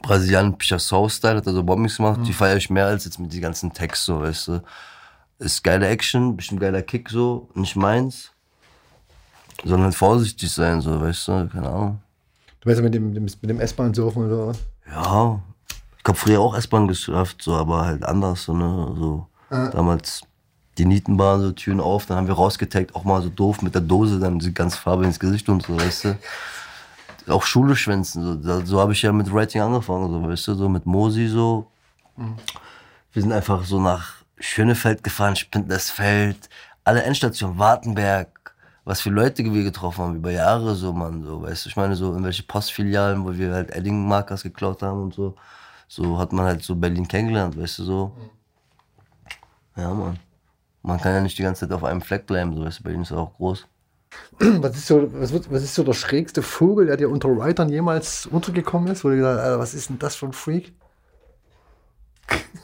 [0.00, 2.20] brasilianischen Pichassau-Style hat er so Bombings gemacht.
[2.24, 4.62] Die feiere ich mehr als jetzt mit den ganzen Text so, weißt du.
[5.40, 8.30] Ist geile Action, bestimmt geiler Kick so, nicht meins.
[9.62, 12.02] Sondern halt vorsichtig sein, so, weißt du, keine Ahnung.
[12.60, 14.52] Du weißt ja mit dem, mit dem S-Bahn-Surfen und so.
[14.90, 15.42] Ja,
[15.98, 19.26] ich hab früher auch S-Bahn gesurft, so, aber halt anders, so, ne, so.
[19.50, 20.22] Damals
[20.76, 23.82] die Nietenbahn, so Türen auf, dann haben wir rausgetaggt, auch mal so doof mit der
[23.82, 26.18] Dose, dann die ganze Farbe ins Gesicht und so, weißt du.
[27.26, 30.68] Auch Schule schwänzen, so, so habe ich ja mit Writing angefangen, so, weißt du, so
[30.68, 31.66] mit Mosi, so.
[33.12, 36.48] Wir sind einfach so nach Schönefeld gefahren, Spindlersfeld,
[36.84, 41.64] alle Endstationen, Wartenberg, was für Leute wir getroffen haben über Jahre, so, Mann, so, weißt
[41.64, 45.34] du, ich meine, so irgendwelche Postfilialen, wo wir halt Edding-Markers geklaut haben und so.
[45.88, 48.12] So hat man halt so Berlin kennengelernt, weißt du, so.
[49.78, 50.18] Ja, Mann.
[50.82, 53.02] Man kann ja nicht die ganze Zeit auf einem Fleck bleiben, so, weißt du, Berlin
[53.02, 53.66] ist auch groß.
[54.40, 58.24] Was ist, so, was, was ist so der schrägste Vogel, der dir unter Writern jemals
[58.26, 59.04] untergekommen ist?
[59.04, 60.72] Wo du gesagt Alter, was ist denn das für ein Freak?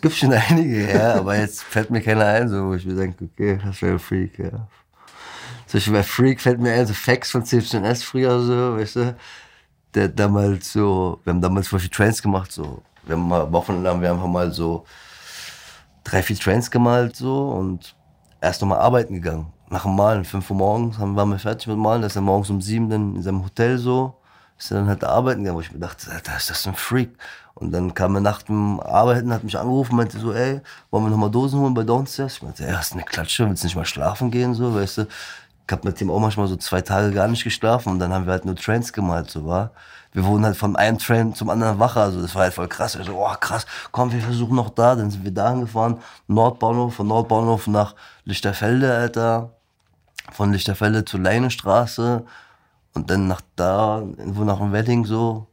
[0.00, 3.24] Gibt schon einige, ja, aber jetzt fällt mir keiner ein, so, wo ich mir denke,
[3.24, 4.68] okay, das wäre ein Freak, ja.
[5.66, 9.16] Zum Beispiel bei Freak fällt mir ein, so Fax von CFNS früher, so, weißt du,
[9.94, 14.08] der damals so, wir haben damals Beispiel Trains gemacht, so, wir haben mal wochenlang, wir
[14.08, 14.86] haben einfach mal so
[16.04, 17.96] drei, vier Trains gemalt, so, und
[18.40, 19.52] erst nochmal arbeiten gegangen.
[19.70, 22.22] Nach dem Malen, 5 Uhr morgens, haben, waren wir fertig mit Malen, da ist er
[22.22, 24.14] morgens um sieben dann in seinem Hotel so,
[24.58, 27.16] ist er dann halt arbeiten gegangen, wo ich mir dachte, Alter, ist das ein Freak?
[27.54, 31.10] Und dann kam er nach dem Arbeiten, hat mich angerufen, meinte so, ey, wollen wir
[31.10, 32.34] nochmal Dosen holen bei Downstairs?
[32.34, 34.98] Ich meinte, ey, hast du eine Klatsche, willst du nicht mal schlafen gehen, so, weißt
[34.98, 35.06] du?
[35.66, 38.26] Ich hab mit dem auch manchmal so zwei Tage gar nicht geschlafen und dann haben
[38.26, 39.70] wir halt nur Trains gemalt, so, war.
[40.12, 42.94] Wir wurden halt von einem Train zum anderen wacher, also das war halt voll krass.
[42.94, 44.94] Ich so, oh krass, komm, wir versuchen noch da.
[44.94, 45.98] Dann sind wir da hingefahren,
[46.28, 49.50] Nordbahnhof, von Nordbahnhof nach Lichterfelde, Alter.
[50.32, 52.24] Von Lichterfelde zur Leinestraße
[52.94, 55.48] und dann nach da, irgendwo nach dem Wedding so.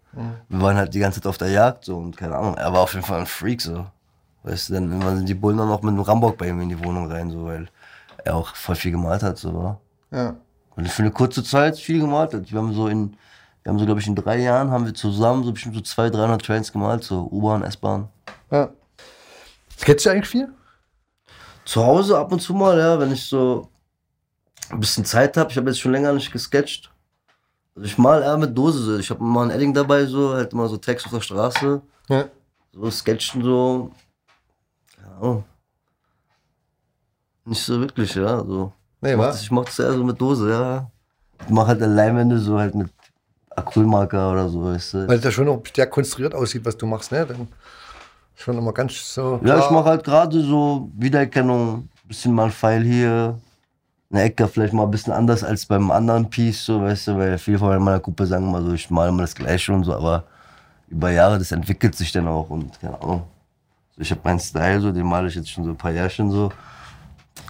[0.49, 2.55] Wir waren halt die ganze Zeit auf der Jagd so und keine Ahnung.
[2.55, 3.85] Er war auf jeden Fall ein Freak so.
[4.43, 6.69] Weißt du, dann irgendwann sind die Bullen dann auch mit einem Rambock bei ihm in
[6.69, 7.67] die Wohnung rein, so, weil
[8.23, 9.79] er auch voll viel gemalt hat, so, war.
[10.11, 10.35] Ja.
[10.75, 12.51] Weil er für eine kurze Zeit viel gemalt hat.
[12.51, 13.17] Wir haben so in,
[13.63, 16.15] wir haben so, glaube ich, in drei Jahren haben wir zusammen so bestimmt so 200,
[16.15, 18.09] 300 Trains gemalt, so U-Bahn, S-Bahn.
[18.51, 18.69] ja.
[19.77, 20.53] Sketchst du eigentlich viel?
[21.65, 23.67] Zu Hause ab und zu mal, ja, wenn ich so
[24.69, 25.49] ein bisschen Zeit habe.
[25.49, 26.91] Ich habe jetzt schon länger nicht gesketcht.
[27.75, 28.79] Also ich mal eher mit Dose.
[28.79, 28.97] So.
[28.97, 31.81] Ich habe mal ein Edding dabei, so, halt immer so Text auf der Straße.
[32.09, 32.25] Ja.
[32.73, 33.91] So sketchen, so.
[34.99, 35.43] Ja.
[37.45, 38.43] Nicht so wirklich, ja.
[38.43, 38.73] So.
[39.01, 40.91] Nee, Ich mach das- Ich mach das eher so mit Dose, ja.
[41.45, 42.89] Ich mach halt Leinwände so halt mit
[43.55, 45.07] Acrylmarker oder so, weißt du.
[45.07, 47.25] Weil das ja schon auch sehr konstruiert aussieht, was du machst, ne?
[47.25, 47.47] Dann
[48.35, 49.39] schon immer ganz so.
[49.43, 49.71] Ja, ich klar.
[49.73, 53.39] mache halt gerade so Wiedererkennung, bisschen mal ein Pfeil hier,
[54.11, 57.37] eine Ecke vielleicht mal ein bisschen anders als beim anderen Piece, so, weißt du, weil
[57.37, 60.23] viele von meiner Gruppe sagen immer so, ich male immer das Gleiche und so, aber
[60.89, 63.23] über Jahre, das entwickelt sich dann auch und keine Ahnung.
[63.97, 66.51] Ich habe meinen Style, so, den male ich jetzt schon so ein paar Jährchen so.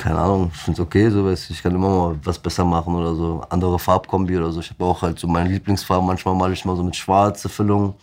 [0.02, 2.96] Keine Ahnung, ich finde es okay, so, weißt, ich kann immer mal was besser machen
[2.96, 3.44] oder so.
[3.50, 4.60] Andere Farbkombi oder so.
[4.60, 6.08] Ich habe auch halt so meine Lieblingsfarben.
[6.08, 7.94] Manchmal male ich mal so mit schwarzer Füllung,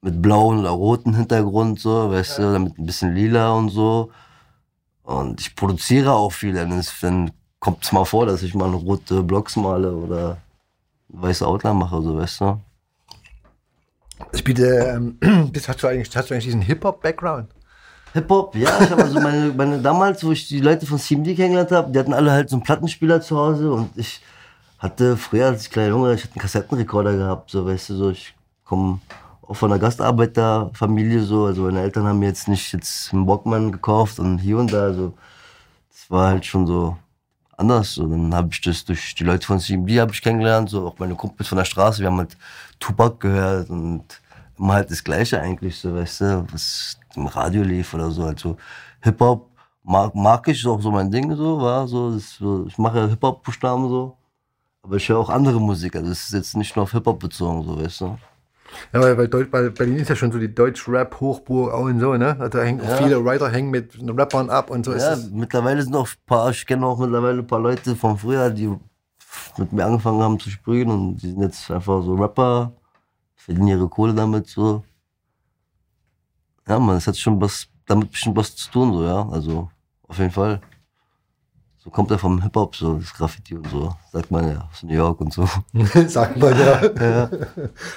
[0.00, 4.10] mit blauen oder roten Hintergrund, so, weißt du, damit ein bisschen lila und so.
[5.02, 6.54] Und ich produziere auch viel.
[6.54, 10.38] Dann, dann kommt es mal vor, dass ich mal rote Blocks male oder
[11.08, 12.60] weiße Outline mache, so, weißt du.
[14.32, 15.18] Ich biete, ähm,
[15.54, 17.50] hast, du eigentlich, hast du eigentlich diesen Hip-Hop-Background?
[18.12, 21.70] Hip-Hop, ja, ich habe also meine, meine, damals, wo ich die Leute von CMD kennengelernt
[21.70, 24.20] habe, die hatten alle halt so einen Plattenspieler zu Hause und ich
[24.78, 28.10] hatte früher als ich kleiner Junge, ich hatte einen Kassettenrekorder gehabt, so, weißt du, so,
[28.10, 29.00] ich komme
[29.42, 33.70] auch von einer Gastarbeiterfamilie, so, also meine Eltern haben mir jetzt nicht jetzt einen Walkman
[33.70, 35.14] gekauft und hier und da, also,
[35.90, 36.96] das war halt schon so
[37.56, 40.88] anders, so, dann habe ich das durch die Leute von CMD habe ich kennengelernt, so,
[40.88, 42.36] auch meine Kumpels von der Straße, wir haben halt
[42.80, 44.04] Tupac gehört und
[44.58, 48.24] immer halt das Gleiche eigentlich, so, weißt du, was im Radio lief oder so.
[48.24, 48.56] Also
[49.02, 49.50] Hip-Hop
[49.82, 53.06] mag, mag ich, ist auch so mein Ding, so, war so, so ich mache ja
[53.06, 54.16] Hip-Hop-Buchstaben so,
[54.82, 57.62] aber ich höre auch andere Musik, also es ist jetzt nicht nur auf Hip-Hop bezogen,
[57.62, 58.18] so, weißt du.
[58.92, 62.36] Ja, weil, weil, Berlin ist ja schon so die Deutsch-Rap-Hochburg auch und so, ne?
[62.38, 62.96] Also da hängen Ja.
[62.96, 66.64] viele Writer hängen mit Rappern ab und so Ja, mittlerweile sind auch ein paar, ich
[66.66, 68.72] kenne auch mittlerweile ein paar Leute von früher, die
[69.58, 72.72] mit mir angefangen haben zu sprühen und die sind jetzt einfach so Rapper,
[73.36, 74.84] verdienen ihre Kohle damit so.
[76.70, 79.68] Ja, man, es hat schon was, damit bestimmt was zu tun, so, ja, also
[80.06, 80.60] auf jeden Fall.
[81.78, 84.94] So kommt er vom Hip-Hop, so das Graffiti und so, sagt man ja, aus New
[84.94, 85.48] York und so.
[86.06, 86.80] Sagt man ja.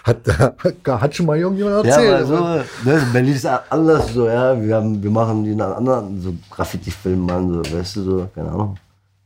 [0.05, 0.57] Hat, hat,
[1.01, 2.15] hat schon mal irgendjemand Ja, erzählt.
[2.15, 4.59] aber so, aber- ne, Berlin ist anders so, ja.
[4.59, 8.49] Wir, haben, wir machen die einen anderen so Graffiti-Film, Mann, so, weißt du, so, keine
[8.51, 8.77] Ahnung.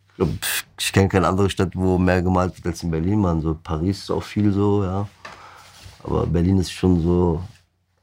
[0.09, 0.31] Ich glaube,
[0.77, 3.39] ich kenne keine andere Stadt, wo mehr gemalt wird als in Berlin, Mann.
[3.41, 5.07] So, Paris ist auch viel so, ja.
[6.03, 7.41] Aber Berlin ist schon so,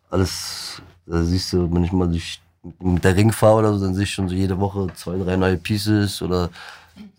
[0.08, 2.40] alles, da siehst du, wenn ich mal durch,
[2.80, 5.36] mit der Ring fahre oder so, dann sehe ich schon so jede Woche zwei, drei
[5.36, 6.50] neue Pieces oder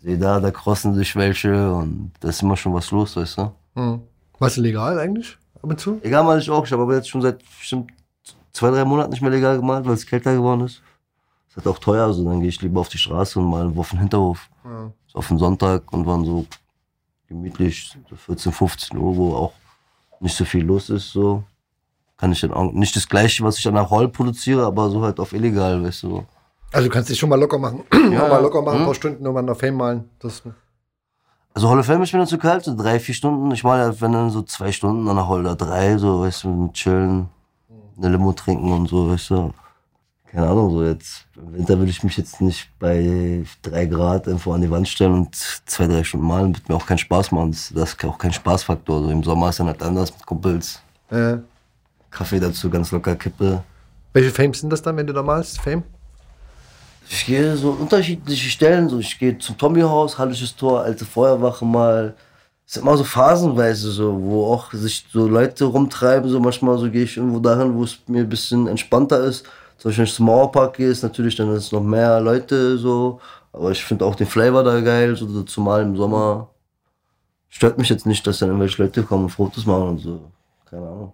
[0.01, 3.51] sehe da, da crossen sich welche und da ist immer schon was los, weißt du.
[3.75, 4.01] Hm.
[4.39, 5.37] Was legal eigentlich?
[5.61, 5.99] Ab und zu?
[6.03, 6.65] Egal mal ich auch.
[6.65, 7.91] Ich habe aber jetzt schon seit bestimmt
[8.51, 10.81] zwei, drei Monaten nicht mehr legal gemalt, weil es kälter geworden ist.
[11.49, 13.73] Ist halt auch teuer, also dann gehe ich lieber auf die Straße und mal in
[13.73, 14.49] den Hinterhof.
[14.63, 14.91] Ja.
[15.07, 16.45] So auf den Sonntag und waren so
[17.27, 19.53] gemütlich, so 14, 15 Uhr, wo auch
[20.19, 21.43] nicht so viel los ist, so.
[22.17, 25.03] Kann ich dann auch, nicht das gleiche, was ich an der Roll produziere, aber so
[25.03, 26.09] halt auf illegal, weißt du.
[26.09, 26.25] so.
[26.71, 27.83] Also du kannst dich schon mal locker machen.
[28.11, 28.85] Ja, mal locker machen, ein hm.
[28.85, 30.09] paar Stunden nochmal nach Fame malen.
[30.19, 30.43] Das,
[31.53, 33.49] Also Hall of Fame ist mir dann zu kalt, so drei, vier Stunden.
[33.51, 36.43] Ich mal halt, wenn dann so zwei Stunden an der Hall oder drei, so, weißt
[36.43, 37.29] du, mit chillen,
[37.97, 39.53] eine Limo trinken und so, weißt du.
[40.31, 41.27] Keine Ahnung, so jetzt.
[41.37, 45.13] Im Winter würde ich mich jetzt nicht bei drei Grad einfach an die Wand stellen
[45.13, 46.53] und zwei, drei Stunden malen.
[46.53, 47.51] Wird mir auch keinen Spaß machen.
[47.51, 49.03] Das, das ist auch kein Spaßfaktor.
[49.03, 50.81] So im Sommer ist dann halt anders mit Kumpels.
[51.09, 51.37] äh,
[52.15, 53.61] Kaffee dazu, ganz locker Kippe.
[54.13, 55.59] welche Fames sind das dann, wenn du da malst?
[55.59, 55.83] Fame?
[57.09, 62.15] Ich gehe so unterschiedliche Stellen, so ich gehe zum Tommy-Haus, Hallisches Tor, alte Feuerwache mal.
[62.65, 66.89] Es sind immer so phasenweise so, wo auch sich so Leute rumtreiben, so manchmal so
[66.89, 69.45] gehe ich irgendwo dahin, wo es mir ein bisschen entspannter ist.
[69.77, 73.19] Zum Beispiel wenn ich zum Mauerpark gehe, ist natürlich dann ist noch mehr Leute so,
[73.53, 76.49] aber ich finde auch den Flavor da geil, so zumal im Sommer.
[77.49, 80.31] Stört mich jetzt nicht, dass dann irgendwelche Leute kommen und Fotos machen und so.
[80.69, 81.13] Keine Ahnung.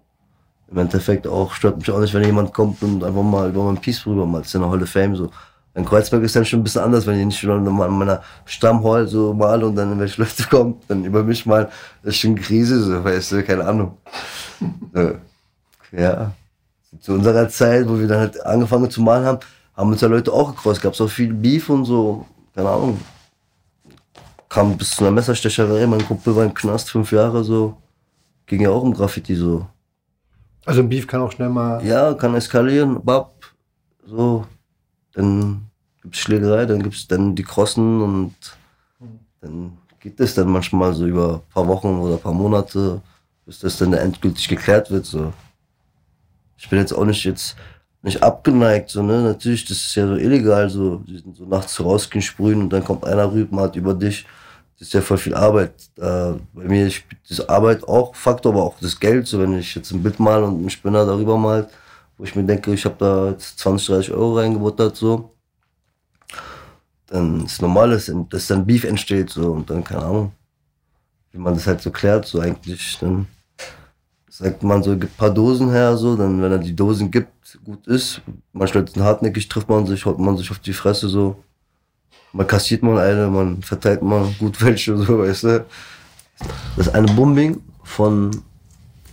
[0.72, 3.78] Im Endeffekt auch, stört mich auch nicht, wenn jemand kommt und einfach mal über mein
[3.78, 4.26] Piece rüber.
[4.38, 5.30] Das ist ja eine Hall of Fame so.
[5.74, 8.22] In Kreuzberg ist dann schon ein bisschen anders, wenn ich nicht schon mal an meiner
[8.46, 11.70] Stammhall so male und dann irgendwelche Leute kommen, dann über mich mal,
[12.04, 13.98] das ist schon Krise, so, weißt du, keine Ahnung.
[14.94, 15.12] So.
[15.94, 16.32] Ja.
[17.02, 19.40] Zu unserer Zeit, wo wir dann halt angefangen zu malen haben,
[19.76, 20.82] haben uns ja Leute auch gekreuzt.
[20.82, 23.02] Gab es auch viel Beef und so, keine Ahnung.
[24.48, 27.76] Kam bis zu einer Messerstecherei, mein Kumpel war im Knast fünf Jahre so.
[28.46, 29.68] Ging ja auch um Graffiti so.
[30.66, 31.84] Also ein Beef kann auch schnell mal.
[31.86, 33.34] Ja, kann eskalieren, bab,
[34.06, 34.46] so.
[35.14, 35.68] Dann
[36.02, 38.36] gibt's Schlägerei, dann gibt's dann die Crossen und
[39.42, 43.02] dann geht es dann manchmal so über ein paar Wochen oder ein paar Monate,
[43.46, 45.34] bis das dann endgültig geklärt wird, so.
[46.58, 47.56] Ich bin jetzt auch nicht jetzt
[48.04, 52.62] nicht abgeneigt, so, ne, natürlich, das ist ja so illegal, so, so nachts rausgehen, sprühen
[52.62, 54.26] und dann kommt einer rüber, malt über dich.
[54.82, 55.76] Das ist ja voll viel Arbeit.
[56.00, 59.28] Äh, bei mir spielt das Arbeit auch Faktor, aber auch das Geld.
[59.28, 61.70] So, wenn ich jetzt ein Bild male und ein Spinner darüber malt,
[62.18, 65.36] wo ich mir denke, ich habe da jetzt 20, 30 Euro reingebuttert, so,
[67.06, 70.32] dann ist normal, dass, dass dann Beef entsteht, so, und dann, keine Ahnung,
[71.32, 73.28] wie man das halt so klärt, so eigentlich, dann
[74.30, 77.60] sagt man so, gibt ein paar Dosen her, so, dann, wenn er die Dosen gibt,
[77.64, 78.20] gut ist.
[78.52, 81.36] Manche Leute sind hartnäckig, trifft man sich, haut man sich auf die Fresse, so.
[82.34, 85.66] Man kassiert mal eine, man verteilt mal gut welche, so, weißt du.
[86.78, 88.32] Das ist eine Bombing von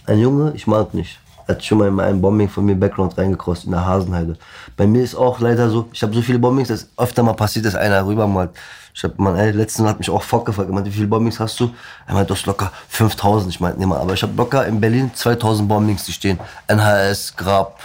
[0.07, 1.19] ein Junge, ich mag nicht.
[1.49, 4.37] hat schon mal in einem Bombing von mir Background reingekrost in der Hasenheide.
[4.77, 7.65] Bei mir ist auch leider so, ich habe so viele Bombings, dass öfter mal passiert,
[7.65, 8.51] dass einer rübermalt.
[8.95, 11.59] Ich hab, man, ey, letztens hat mich auch Fock gefragt, meinte, wie viele Bombings hast
[11.61, 11.71] du?
[12.07, 13.53] Er meinte, du hast locker 5000.
[13.55, 16.39] Ich meinte, nee, mal, aber ich habe locker in Berlin 2000 Bombings, die stehen.
[16.67, 17.79] NHS, Grab,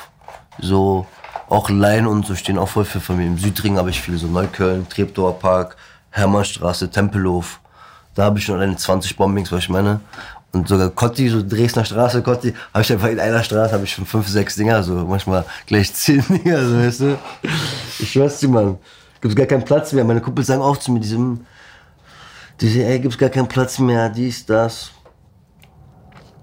[0.60, 1.06] so,
[1.54, 3.28] auch Lein und so stehen auch voll von mir.
[3.28, 5.78] Im Südring habe ich viele, so Neukölln, Treptower Park,
[6.10, 7.60] Hermannstraße, Tempelhof.
[8.16, 10.00] Da habe ich schon alleine 20 Bombings, was ich meine.
[10.52, 13.92] Und sogar Kotti, so Dresdner Straße, Kotti, habe ich einfach in einer Straße, habe ich
[13.92, 17.20] schon fünf, sechs Dinger, so manchmal gleich zehn Dinger, so weißt du.
[18.00, 18.78] Ich schwör's dir, Mann.
[19.22, 20.04] Gibt's gar keinen Platz mehr.
[20.04, 21.46] Meine Kumpels sagen auch zu mir, diesem,
[22.62, 24.92] diese, ey, gibt's gar keinen Platz mehr, dies, das.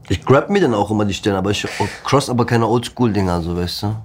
[0.08, 1.66] Ich grab mir dann auch immer die Sterne, aber ich
[2.04, 3.96] cross aber keine Oldschool-Dinger, so weißt du.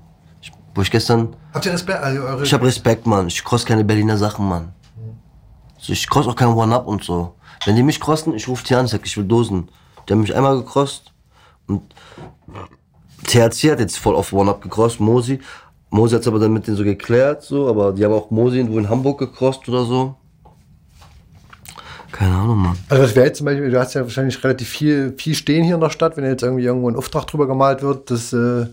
[0.76, 1.36] Wo ich gestern.
[1.54, 2.00] Habt ihr Respekt?
[2.00, 3.28] Also eure Ich hab Respekt, Mann.
[3.28, 4.74] Ich cross keine Berliner Sachen, Mann.
[5.80, 7.36] So, ich cross auch kein One-Up und so.
[7.66, 9.70] Wenn die mich crossen, ich rufe die an, sag, ich will Dosen.
[10.08, 11.14] Die haben mich einmal gecrossed
[11.68, 11.82] und
[13.26, 15.40] THC hat jetzt voll auf One-Up gecrossed, Mosi.
[15.90, 18.78] Mosi hat's aber dann mit denen so geklärt, so, aber die haben auch Mosi irgendwo
[18.78, 20.16] in Hamburg gecrossed oder so.
[22.12, 22.78] Keine Ahnung, Mann.
[22.90, 25.76] Also das wäre jetzt zum Beispiel, du hast ja wahrscheinlich relativ viel, viel stehen hier
[25.76, 28.68] in der Stadt, wenn jetzt irgendwie irgendwo ein Auftrag drüber gemalt wird, das, äh, äh,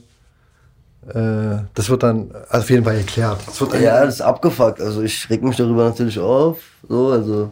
[1.75, 3.39] das wird dann auf jeden Fall geklärt.
[3.47, 4.81] Das Ja, das ist abgefuckt.
[4.81, 6.59] Also ich reg mich darüber natürlich auf.
[6.89, 7.51] So, also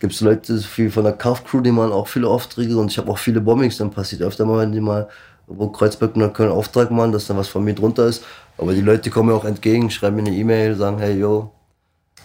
[0.00, 3.18] gibt's Leute viel von der Kaufcrew, die machen auch viele Aufträge und ich habe auch
[3.18, 4.22] viele Bombings dann passiert.
[4.22, 5.08] Öfter mal, wenn die mal
[5.46, 8.24] wo Kreuzberg oder Köln Auftrag machen, dass dann was von mir drunter ist.
[8.58, 11.50] Aber die Leute kommen mir auch entgegen, schreiben mir eine E-Mail, sagen, hey yo,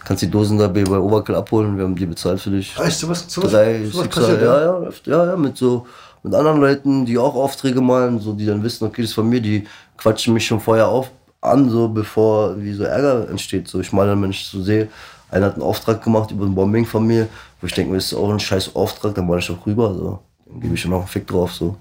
[0.04, 2.78] kannst die Dosen da bei Overkill abholen, wir haben die bezahlt für dich.
[2.78, 4.42] Weißt du, was, sowas, Drei, sowas passiert?
[4.42, 4.90] ja, Ja.
[5.04, 5.86] ja, ja, mit so,
[6.22, 9.28] mit anderen Leuten, die auch Aufträge malen, so, die dann wissen, okay, das ist von
[9.28, 9.66] mir, die
[9.98, 14.06] quatschen mich schon vorher auf, an, so, bevor, wie so Ärger entsteht, so, ich mal
[14.06, 14.88] dann, wenn ich so sehe,
[15.30, 17.28] einer hat einen Auftrag gemacht über ein Bombing von mir,
[17.60, 20.18] wo ich denke, das ist auch ein scheiß Auftrag, dann mal ich auch rüber, so,
[20.46, 21.76] dann gebe ich schon noch einen Fick drauf, so.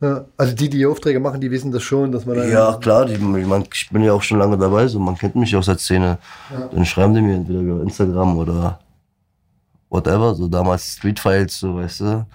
[0.00, 0.24] Ja.
[0.36, 2.50] Also die, die Aufträge machen, die wissen das schon, dass man dann.
[2.50, 5.34] Ja, klar, die, ich, mein, ich bin ja auch schon lange dabei, so, man kennt
[5.34, 6.18] mich aus der Szene.
[6.70, 8.78] Dann schreiben die mir entweder über Instagram oder
[9.88, 12.26] whatever, so damals Street Files, so, weißt du.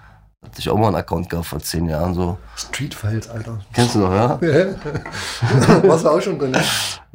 [0.44, 2.38] Hatte ich auch mal einen Account gehabt vor zehn Jahren, so.
[2.56, 3.58] Street Files, Alter.
[3.72, 4.38] Kennst du noch, ja?
[5.84, 6.52] Warst du auch schon drin?
[6.52, 6.62] ne?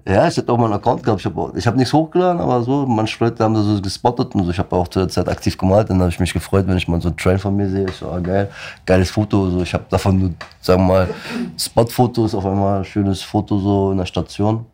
[0.06, 1.20] Ja, ich hatte auch mal einen Account gehabt.
[1.20, 4.46] Ich habe ich hab nichts hochgeladen, aber so, manche Leute haben da so gespottet und
[4.46, 4.52] so.
[4.52, 5.90] Ich habe auch zu der Zeit aktiv gemalt.
[5.90, 7.86] Dann habe ich mich gefreut, wenn ich mal so einen Train von mir sehe.
[7.88, 8.50] Ich so, ah, geil,
[8.86, 9.50] geiles Foto.
[9.50, 11.10] So, ich habe davon nur, sagen wir mal,
[11.58, 14.66] Spotfotos, auf einmal ein schönes Foto so in der Station.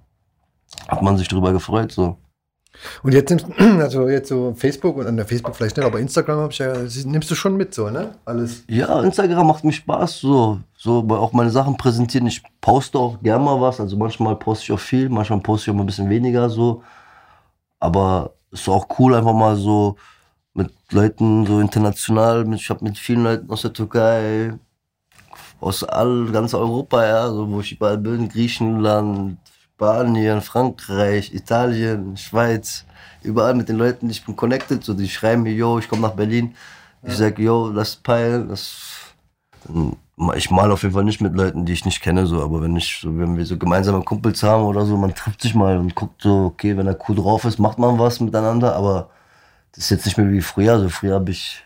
[0.88, 2.18] Hat man sich drüber gefreut, so.
[3.04, 6.40] Und jetzt nimmst also jetzt so Facebook und an der Facebook vielleicht nicht, aber Instagram
[6.40, 6.74] hab ich ja,
[7.06, 8.16] nimmst du schon mit so, ne?
[8.26, 8.64] Alles.
[8.68, 12.28] Ja, Instagram macht mir Spaß, so, so auch meine Sachen präsentieren.
[12.28, 15.74] Ich poste auch gern mal was, also manchmal poste ich auch viel, manchmal poste ich
[15.74, 16.84] auch mal ein bisschen weniger so.
[17.80, 19.96] Aber ist auch cool, einfach mal so
[20.54, 22.52] mit Leuten so international.
[22.54, 24.54] Ich habe mit vielen Leuten aus der Türkei,
[25.60, 29.38] aus all, ganz Europa, ja, so, wo ich überall bin, Griechenland,
[29.76, 32.86] Spanien, Frankreich, Italien, Schweiz,
[33.24, 36.14] überall mit den Leuten, ich bin connected, so, die schreiben mir, yo, ich komme nach
[36.14, 36.56] Berlin.
[37.04, 39.14] Ich sag, yo, lass peilen, das,
[40.36, 42.78] ich mal auf jeden Fall nicht mit Leuten, die ich nicht kenne, so, aber wenn
[42.78, 45.94] ich, so, wenn wir so gemeinsame Kumpels haben oder so, man trifft sich mal und
[45.94, 49.10] guckt so, okay, wenn er cool drauf ist, macht man was miteinander, aber
[49.74, 50.72] das ist jetzt nicht mehr wie früher.
[50.72, 51.66] Also früher habe ich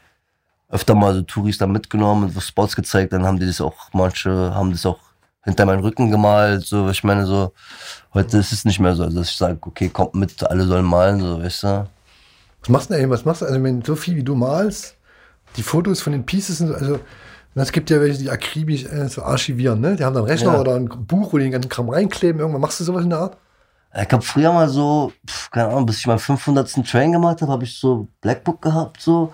[0.67, 4.31] öfter mal so Touris da mitgenommen und Spots gezeigt, dann haben die das auch, manche
[4.55, 5.08] haben das auch
[5.43, 7.53] hinter meinen Rücken gemalt, so, ich meine, so,
[8.13, 10.85] heute ist es nicht mehr so, also dass ich sage, okay, kommt mit, alle sollen
[10.85, 11.87] malen, so, weißt du.
[12.61, 14.95] Was machst du denn, was machst du, also wenn so viel wie du malst,
[15.55, 16.99] die Fotos von den Pieces also
[17.55, 19.95] es gibt ja welche, die akribisch äh, so archivieren, ne?
[19.95, 20.59] Die haben dann einen Rechner Ja.
[20.61, 23.19] oder ein Buch, wo die den ganzen Kram reinkleben, irgendwann machst du sowas in der
[23.19, 23.37] Art?
[23.93, 26.85] Ich habe früher mal so, pf, keine Ahnung, bis ich meinen 500.
[26.87, 29.33] Train gemacht habe, habe ich so Blackbook gehabt, so.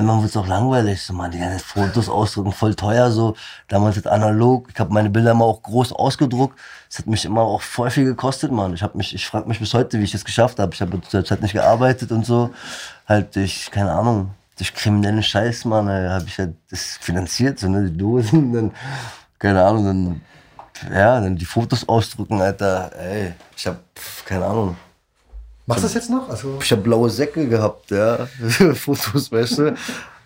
[0.00, 3.36] Irgendwann wird es auch langweilig, so, man, die ganzen Fotos ausdrucken, voll teuer, so.
[3.68, 6.58] Damals mit analog, ich habe meine Bilder immer auch groß ausgedruckt.
[6.88, 8.72] Das hat mich immer auch voll viel gekostet, man.
[8.72, 10.72] Ich habe ich frage mich bis heute, wie ich das geschafft habe.
[10.72, 12.50] Ich habe zu der Zeit nicht gearbeitet und so.
[13.06, 17.90] Halt durch, keine Ahnung, durch kriminellen Scheiß, man, habe ich halt das finanziert, so, ne,
[17.90, 18.72] die Dosen, dann,
[19.38, 20.20] keine Ahnung, dann
[20.90, 22.90] ja, dann die Fotos ausdrucken, Alter.
[22.98, 24.76] Ey, ich hab, pf, keine Ahnung.
[25.66, 26.28] Machst du das jetzt noch?
[26.28, 28.26] Also, Ich hab blaue Säcke gehabt, ja.
[28.74, 29.74] Fotos, weißt du.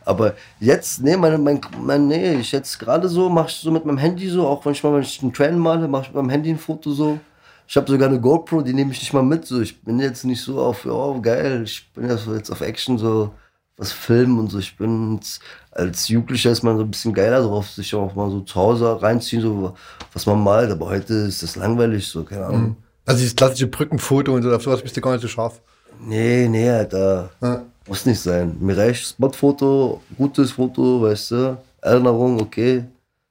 [0.05, 3.85] Aber jetzt, nee, mein, mein, mein nee, ich jetzt gerade so, mach ich so mit
[3.85, 6.51] meinem Handy so, auch manchmal, wenn ich einen Train male, mach ich mit meinem Handy
[6.51, 7.19] ein Foto so.
[7.67, 9.47] Ich habe sogar eine GoPro, die nehme ich nicht mal mit.
[9.47, 9.61] So.
[9.61, 12.99] Ich bin jetzt nicht so auf, oh geil, ich bin ja so jetzt auf Action
[12.99, 13.33] so
[13.77, 14.59] was filmen und so.
[14.59, 15.41] Ich bin jetzt,
[15.71, 19.01] als Jugendlicher ist man so ein bisschen geiler drauf, sich auch mal so zu Hause
[19.03, 19.75] reinziehen, so
[20.13, 20.71] was man malt.
[20.71, 22.77] Aber heute ist das langweilig, so, keine Ahnung.
[23.05, 25.61] Also dieses klassische Brückenfoto und so, auf sowas bist du gar nicht so scharf.
[26.01, 27.31] Nee, nee, Alter.
[27.41, 27.63] Ja.
[27.87, 28.57] Muss nicht sein.
[28.61, 31.59] Mir reicht Spotfoto, gutes Foto, weißt du.
[31.83, 32.85] Erinnerung, okay.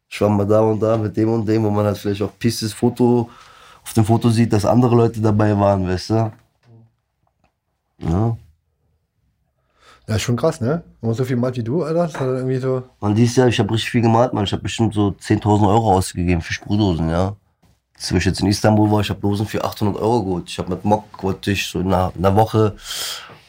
[0.08, 2.38] ich war mal da und da mit dem und dem, wo man halt vielleicht auch
[2.38, 3.30] Pieces Foto
[3.84, 6.32] auf dem Foto sieht, dass andere Leute dabei waren, weißt du?
[8.00, 8.38] Ja.
[10.08, 10.84] Ja, ist schon krass, ne?
[11.00, 12.84] Wenn man so viel malt wie du, Alter, das hat irgendwie so.
[13.00, 14.44] Man, dieses Jahr, ich habe richtig viel gemalt, man.
[14.44, 17.36] Ich habe bestimmt so 10.000 Euro ausgegeben für Sprühdosen, ja.
[17.96, 20.50] Als ich jetzt in Istanbul war, ich habe Dosen für 800 Euro geholt.
[20.50, 22.76] Ich habe mit Mock, wollte ich so in einer, in einer Woche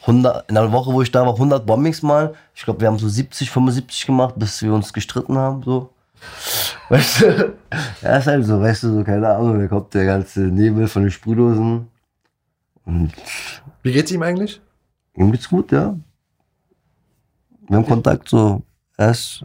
[0.01, 2.35] 100, in einer Woche, wo ich da war, 100 Bombings mal.
[2.53, 5.91] Ich glaube, wir haben so 70, 75 gemacht, bis wir uns gestritten haben, so.
[6.89, 7.53] Weißt du?
[8.01, 11.01] Ja, ist halt so, weißt du, so, keine Ahnung, da kommt der ganze Nebel von
[11.01, 11.87] den Sprühdosen.
[12.85, 13.11] Und
[13.81, 14.61] Wie geht's ihm eigentlich?
[15.15, 15.95] ihm geht's gut, ja.
[17.67, 18.61] Wir haben Kontakt, so.
[18.97, 19.43] Er ist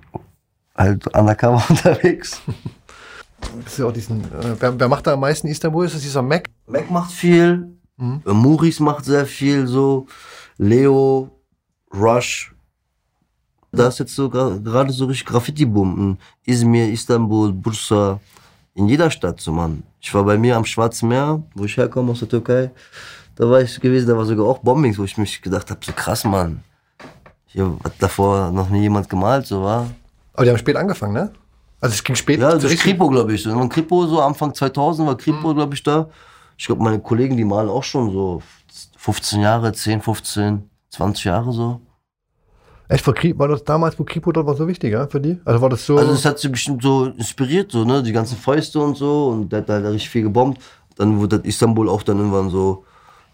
[0.76, 2.42] halt undercover unterwegs.
[3.66, 5.86] Ist ja auch diesen, äh, wer, wer macht da am meisten Istanbul?
[5.86, 6.48] Ist das dieser Mac?
[6.66, 8.22] Mac macht viel, Mhm.
[8.26, 10.06] äh, Muris macht sehr viel, so.
[10.56, 11.30] Leo,
[11.92, 12.54] Rush.
[13.72, 15.98] Da ist jetzt so gerade so richtig Graffiti-Boom.
[15.98, 16.18] In
[16.52, 18.18] Izmir, Istanbul, Bursa.
[18.74, 19.82] In jeder Stadt, so Mann.
[20.00, 22.70] Ich war bei mir am Schwarzen Meer, wo ich herkomme aus der Türkei.
[23.36, 25.92] Da war ich gewesen, da war sogar auch Bombings, wo ich mich gedacht habe, so
[25.92, 26.62] krass, Mann.
[27.46, 29.86] Hier hat davor noch nie jemand gemalt, so war.
[30.34, 31.32] Aber die haben spät angefangen, ne?
[31.80, 32.40] Also es ging spät.
[32.40, 33.46] Ja, das ist Kripo, glaube ich.
[33.46, 36.08] Und Kripo, so Anfang 2000 war Kripo, glaube ich, da.
[36.58, 38.42] Ich glaube, meine Kollegen, die malen auch schon so
[38.98, 41.80] 15 Jahre, 10, 15, 20 Jahre so.
[42.88, 45.40] Echt, Kri- war das damals, wo Kripo dort war so wichtig, ja, für die?
[45.44, 45.96] Also war das so.
[45.96, 48.02] Also das hat sie bestimmt so inspiriert, so, ne?
[48.02, 49.28] Die ganzen Fäuste und so.
[49.28, 50.60] Und der hat halt richtig viel gebombt.
[50.96, 52.84] Dann wurde das Istanbul auch dann irgendwann so,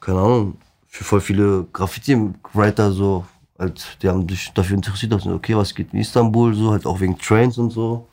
[0.00, 3.24] keine Ahnung, für voll viele Graffiti-Writer so,
[3.58, 7.00] halt, die haben sich dafür interessiert, dass, okay, was geht in Istanbul, so, halt auch
[7.00, 8.06] wegen Trains und so.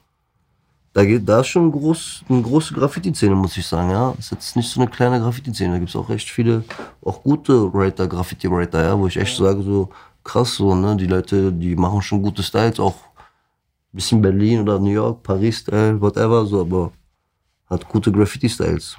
[0.94, 4.14] Da geht, da ist schon groß, eine große Graffiti-Szene, muss ich sagen, ja.
[4.16, 5.74] Das ist jetzt nicht so eine kleine Graffiti-Szene.
[5.74, 6.64] Da gibt es auch echt viele,
[7.02, 9.90] auch gute Writer, Graffiti-Writer, ja, wo ich echt sage, so,
[10.24, 12.96] krass, so, ne, die Leute, die machen schon gute Styles, auch
[13.92, 16.92] bisschen Berlin oder New York, Paris-Style, whatever, so, aber
[17.68, 18.98] hat gute Graffiti-Styles.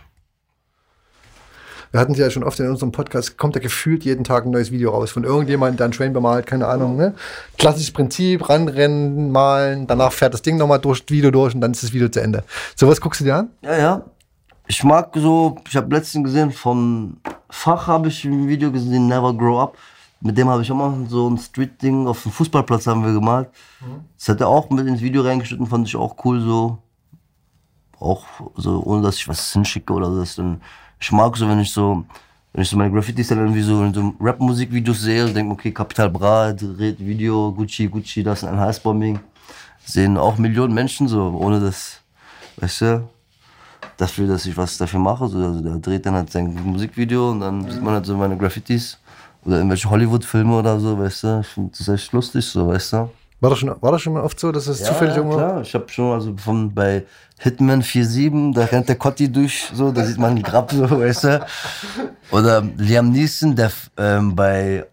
[1.95, 4.51] Wir hatten sie ja schon oft in unserem Podcast, kommt da gefühlt jeden Tag ein
[4.51, 7.14] neues Video raus von irgendjemandem, der einen Train bemalt, keine Ahnung, ne?
[7.57, 11.70] Klassisches Prinzip, ranrennen, malen, danach fährt das Ding nochmal durch das Video durch und dann
[11.70, 12.42] ist das Video zu Ende.
[12.74, 13.51] Sowas guckst du dir an?
[13.62, 14.03] Ja, ja.
[14.66, 17.18] Ich mag so, ich habe letztens gesehen, von
[17.49, 19.76] Fach habe ich ein Video gesehen, Never Grow Up.
[20.20, 23.51] Mit dem habe ich auch mal so ein Street-Ding auf dem Fußballplatz haben wir gemalt.
[24.18, 26.78] Das hat er auch mit ins Video reingeschnitten, fand ich auch cool so.
[28.01, 28.24] Auch
[28.57, 30.18] so, ohne dass ich was hinschicke oder so.
[30.18, 30.61] Das dann,
[31.05, 32.02] ich mag so, wenn ich so,
[32.52, 36.09] wenn ich so meine Graffitis dann irgendwie so so Rap-Musikvideos sehe und denke, okay, Capital
[36.09, 39.20] Bra dreht Video, Gucci, Gucci, das ist ein Heißbombing.
[39.84, 42.00] Sehen auch Millionen Menschen so, ohne das,
[42.57, 43.09] weißt du,
[43.98, 45.28] dafür, dass ich was dafür mache.
[45.28, 48.38] So, also der dreht dann halt sein Musikvideo und dann sieht man halt so meine
[48.38, 48.98] Graffitis
[49.44, 51.40] oder irgendwelche Hollywood-Filme oder so, weißt du.
[51.40, 53.11] Ich finde das echt lustig, so, weißt du.
[53.45, 55.36] War das schon, war das schon mal oft so, dass es zufällig ja, irgendwo.
[55.36, 55.61] klar.
[55.61, 57.05] Ich habe schon also von bei
[57.38, 61.47] Hitman 47, da rennt der Cotti durch, so, da sieht man Grab, so, weißt du.
[62.30, 64.86] Oder Liam Neeson, der ähm, bei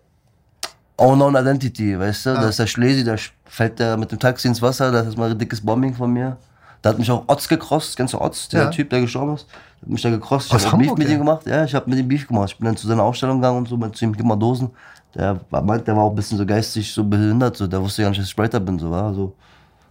[0.98, 4.62] Unknown Identity, weißt du, da ist der Schlesi, da fällt der mit dem Taxi ins
[4.62, 6.36] Wasser, das ist mal ein dickes Bombing von mir.
[6.82, 8.70] Da hat mich auch Otz gecrossed, kennst du Otz, der Ja.
[8.70, 9.48] Typ, der gestorben ist?
[9.82, 10.52] Hat mich da gecrossed.
[10.54, 11.14] Ich habe Beef mit ja?
[11.14, 11.46] ihm gemacht.
[11.46, 12.50] Ja, ich habe mit ihm Beef gemacht.
[12.52, 14.72] Ich bin dann zu seiner Ausstellung gegangen und so, meinte zu ihm, mal Dosen.
[15.16, 18.02] Der war, meint, der war auch ein bisschen so geistig so behindert, so, der wusste
[18.02, 19.36] gar nicht, dass ich Writer bin, so, war so.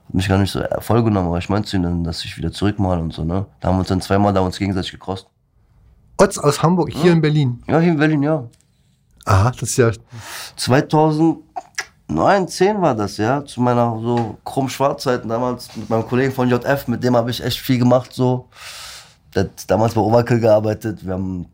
[0.06, 2.36] Hat mich gar nicht so voll genommen, aber ich meinte zu ihm dann, dass ich
[2.36, 3.46] wieder zurückmale und so, ne.
[3.60, 5.26] Da haben wir uns dann zweimal da uns gegenseitig gecrossed.
[6.18, 7.62] Otz aus Hamburg, hier in Berlin.
[7.66, 8.44] Ja, hier in Berlin, ja.
[9.26, 9.90] Aha, das ist ja.
[10.56, 16.88] 2009, 10 war das, ja, zu meiner so krumm-schwarz-Zeiten damals mit meinem Kollegen von JF,
[16.88, 18.48] mit dem habe ich echt viel gemacht, so.
[19.34, 21.46] Der hat damals bei Overkill gearbeitet, wir haben,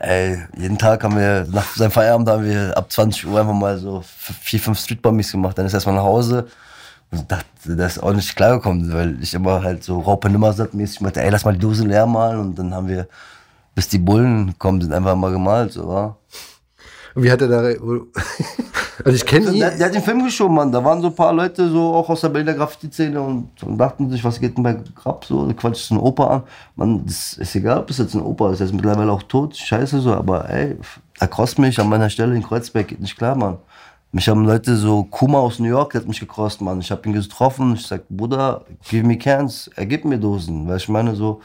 [0.00, 3.78] ey, jeden Tag haben wir, nach seinem Feierabend haben wir ab 20 Uhr einfach mal
[3.78, 6.46] so vier, fünf Streetbombings gemacht, dann ist er erstmal nach Hause
[7.10, 11.22] und dachte, der ist auch nicht klargekommen, weil ich immer halt so Raupe Nimmersatt-mäßig meinte,
[11.22, 13.08] ey, lass mal die Dose leer malen und dann haben wir,
[13.74, 16.16] bis die Bullen kommen, sind einfach mal gemalt, so, wa?
[17.14, 17.62] Und wie hat er da.
[19.04, 19.58] Also ich kenne ihn.
[19.58, 20.70] Der, der hat den Film geschoben, Mann.
[20.70, 24.10] Da waren so ein paar Leute so auch aus der Berliner Graffiti-Szene und, und dachten
[24.10, 25.46] sich, was geht denn bei Grab so?
[25.46, 26.42] Da quatscht so ein Opa an.
[26.76, 28.58] Mann, das ist egal, ob es jetzt ein Opa ist.
[28.58, 29.56] Der ist mittlerweile auch tot.
[29.56, 30.76] Scheiße so, aber ey,
[31.18, 32.88] er crossed mich an meiner Stelle in Kreuzberg.
[32.88, 33.58] Geht nicht klar, Mann.
[34.12, 36.78] Mich haben Leute so, Kuma aus New York, der hat mich gecrossed, Mann.
[36.80, 37.74] Ich hab ihn getroffen.
[37.74, 39.68] Ich sag, Bruder, give me cans.
[39.74, 40.68] Er gibt mir Dosen.
[40.68, 41.40] Weil ich meine so,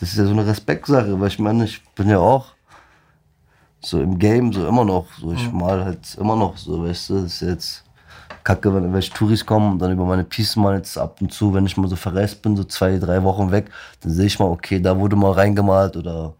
[0.00, 1.20] das ist ja so eine Respektsache.
[1.20, 2.46] Weil ich meine, ich bin ja auch
[3.80, 5.06] so im Game so immer noch.
[5.20, 7.84] So ich mal halt immer noch so, weißt du, das ist jetzt
[8.44, 11.52] kacke, wenn welche Touris kommen und dann über meine Pieces mal jetzt ab und zu,
[11.52, 13.70] wenn ich mal so verreist bin, so zwei, drei Wochen weg,
[14.00, 16.32] dann sehe ich mal, okay, da wurde mal reingemalt oder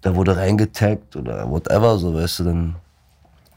[0.00, 2.76] da wurde reingetaggt oder whatever, so weißt du, dann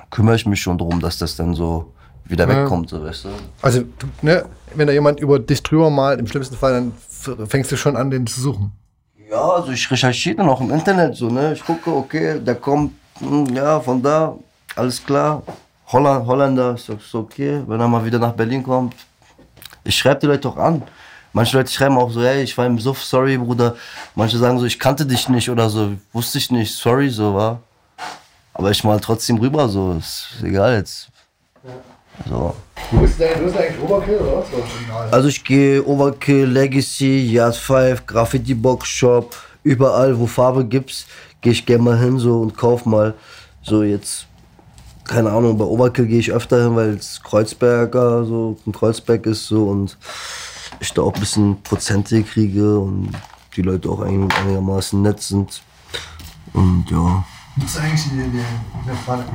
[0.10, 1.92] kümmere ich mich schon darum, dass das dann so
[2.26, 2.62] wieder Ja.
[2.62, 3.30] wegkommt, so weißt du.
[3.62, 3.84] Also,
[4.22, 7.96] ne, wenn da jemand über dich drüber malt, im schlimmsten Fall, dann fängst du schon
[7.96, 8.72] an, den zu suchen.
[9.30, 11.54] Ja, also ich recherchiere dann auch im Internet so, ne?
[11.54, 14.36] Ich gucke, okay, der kommt, hm, ja, von da,
[14.76, 15.44] alles klar.
[15.88, 18.96] Holland, Holländer, ist doch- ist okay, wenn er mal wieder nach Berlin kommt.
[19.84, 20.82] Ich schreibe die Leute auch an.
[21.34, 23.76] Manche Leute schreiben auch so, hey, ich war im Suff, sorry, Bruder.
[24.16, 27.60] Manche sagen so, ich kannte dich nicht oder so, wusste ich nicht, sorry, so, war.
[28.54, 31.08] Aber ich mal trotzdem rüber, so, ist egal jetzt.
[32.28, 32.55] So.
[32.91, 34.38] Du bist, eigentlich Oberkill, oder?
[34.38, 35.09] Original.
[35.11, 41.05] Also ich gehe Overkill, Legacy, Yard 5, Graffiti Box Shop, überall wo Farbe gibt's,
[41.41, 43.13] gehe ich gerne mal hin so und kauf mal.
[43.61, 44.26] So jetzt,
[45.05, 49.45] keine Ahnung, bei Overkill gehe ich öfter hin, weil es Kreuzberger so ein Kreuzberg ist
[49.47, 49.97] so und
[50.80, 53.11] ich da auch ein bisschen Prozente kriege und
[53.55, 55.61] die Leute auch einig- einigermaßen nett sind.
[56.53, 57.24] Und ja.
[57.57, 59.26] Das ist eigentlich die, die, die Frage.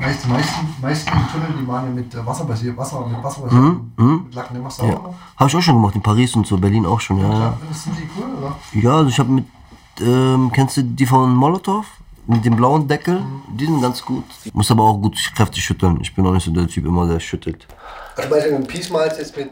[0.00, 3.62] Meist, meisten, meisten Tunnel, die machen ja mit äh, Wasser basiert, Wasser, mit Wasser basiert,
[3.96, 4.94] mit Lacken, den machst du auch ja.
[4.94, 5.14] noch.
[5.36, 7.28] Habe ich auch schon gemacht, in Paris und so, Berlin auch schon, ja.
[7.28, 7.38] ja.
[7.40, 7.58] Ja.
[7.72, 8.56] Sind die cool, oder?
[8.72, 9.44] Ja, also ich habe mit,
[10.00, 11.84] ähm, kennst du die von Molotow?
[12.28, 13.22] Mit dem blauen Deckel?
[13.54, 14.24] Die sind ganz gut.
[14.52, 16.00] Muss aber auch gut kräftig schütteln.
[16.00, 17.68] Ich bin auch nicht so der Typ immer, der schüttelt.
[18.16, 19.50] Also bei dem Peace malst jetzt mit.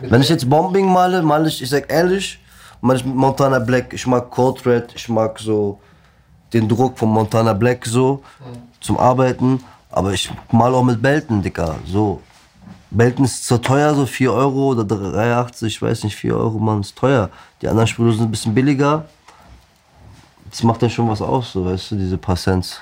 [0.00, 2.38] Wenn ich jetzt Bombing male, male ich, ich sag ehrlich,
[2.80, 3.92] male ich mit Montana Black.
[3.92, 5.80] Ich mag Code Red, ich mag so
[6.52, 8.22] den Druck von Montana Black so
[8.82, 9.62] zum Arbeiten.
[9.90, 11.76] Aber ich male auch mit Belten, Dicker.
[11.86, 12.20] So.
[12.90, 16.80] Belten ist zwar teuer, so 4 Euro oder 3,80, ich weiß nicht, 4 Euro, Mann,
[16.80, 17.30] ist teuer.
[17.60, 19.06] Die anderen Sprüche sind ein bisschen billiger.
[20.50, 22.80] Das macht dann schon was aus, so, weißt du, diese paar Cents.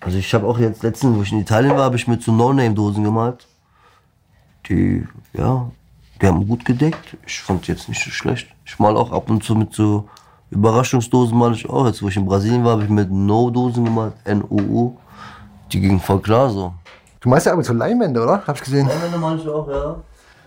[0.00, 2.32] Also ich habe auch jetzt letztens, wo ich in Italien war, habe ich mit so
[2.32, 3.46] No-Name-Dosen gemalt.
[4.68, 5.70] Die, ja,
[6.20, 7.16] die haben gut gedeckt.
[7.26, 8.48] Ich fand die jetzt nicht so schlecht.
[8.64, 10.08] Ich mal auch ab und zu mit so
[10.50, 11.86] Überraschungsdosen mal ich auch.
[11.86, 14.96] Jetzt, wo ich in Brasilien war, habe ich mit No-Dosen gemalt, N-O-O.
[15.72, 16.74] Die gingen voll klar so.
[17.20, 18.42] Du meinst ja aber so Leinwände, oder?
[18.46, 18.86] Hab ich gesehen.
[18.86, 19.96] Leinwände manche auch, ja.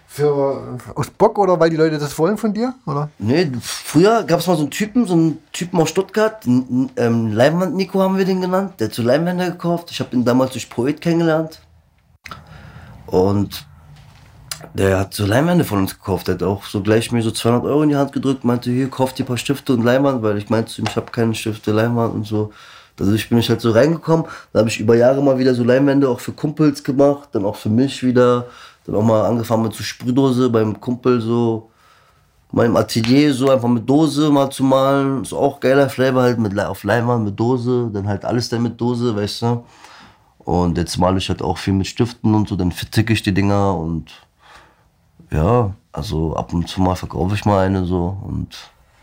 [0.08, 2.74] Für, aus Bock oder weil die Leute das wollen von dir?
[2.88, 3.10] Oder?
[3.20, 6.90] Nee, früher gab es mal so einen Typen, so einen Typen aus Stuttgart, n- n-
[6.96, 9.92] ähm, Leinwand Nico haben wir den genannt, der hat so Leinwände gekauft.
[9.92, 11.62] Ich habe ihn damals durch Poet kennengelernt.
[13.06, 13.68] Und
[14.74, 16.28] der hat so Leinwände von uns gekauft.
[16.28, 18.90] Der hat auch so gleich mir so 200 Euro in die Hand gedrückt, meinte, hier,
[18.90, 21.36] kauf dir ein paar Stifte und Leinwand, weil ich meinte zu ihm, ich habe keine
[21.36, 22.52] Stifte, Leinwand und so.
[23.00, 24.26] Dadurch bin ich halt so reingekommen.
[24.52, 27.56] Da habe ich über Jahre mal wieder so Leinwände auch für Kumpels gemacht, dann auch
[27.56, 28.48] für mich wieder.
[28.86, 31.70] Dann auch mal angefangen mit so Sprühdose beim Kumpel so
[32.52, 35.22] im Atelier so einfach mit Dose mal zu malen.
[35.22, 37.90] Ist auch geiler Flavor halt mit, auf Leinwand mit Dose.
[37.94, 39.64] Dann halt alles dann mit Dose, weißt du.
[40.40, 42.56] Und jetzt male ich halt auch viel mit Stiften und so.
[42.56, 44.12] Dann verticke ich die Dinger und
[45.32, 48.18] ja, also ab und zu mal verkaufe ich mal eine so.
[48.24, 48.58] Und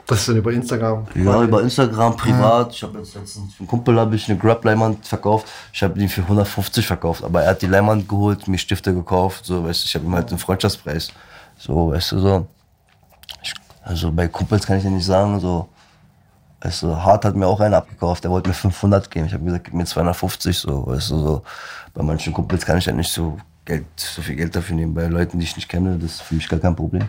[0.06, 1.06] Das ist dann über Instagram.
[1.14, 2.72] ja, über Instagram privat.
[2.72, 5.46] Ich habe jetzt letztens für einen Kumpel habe ich eine Grab-Leinwand verkauft.
[5.72, 9.44] Ich habe die für 150 verkauft, aber er hat die Leinwand geholt, mir Stifte gekauft.
[9.44, 11.10] So, weißt du, ich habe ihm halt den Freundschaftspreis.
[11.58, 12.46] So, weißt du, so.
[13.42, 13.52] Ich,
[13.82, 15.68] also bei Kumpels kann ich ja nicht sagen, so.
[16.60, 19.26] Weißt du, Hart hat mir auch einen abgekauft, der wollte mir 500 geben.
[19.26, 21.42] Ich habe gesagt, gib mir 250, so, weißt du, so.
[21.92, 24.94] Bei manchen Kumpels kann ich ja nicht so Geld, so viel Geld dafür nehmen.
[24.94, 27.08] Bei Leuten, die ich nicht kenne, das ist für mich gar kein Problem.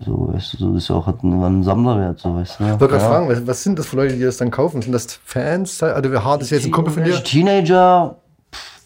[0.00, 2.64] So, weißt du, so, das ist ja auch einen, einen Sammlerwert, so, weißt du.
[2.64, 3.08] Ich wollte gerade Ja.
[3.08, 4.82] fragen, was, sind das für Leute, die das dann kaufen?
[4.82, 5.82] Sind das Fans?
[5.82, 7.22] Also, wer hart ist jetzt ein Kumpel von dir?
[7.22, 8.16] Teenager,
[8.52, 8.82] pff,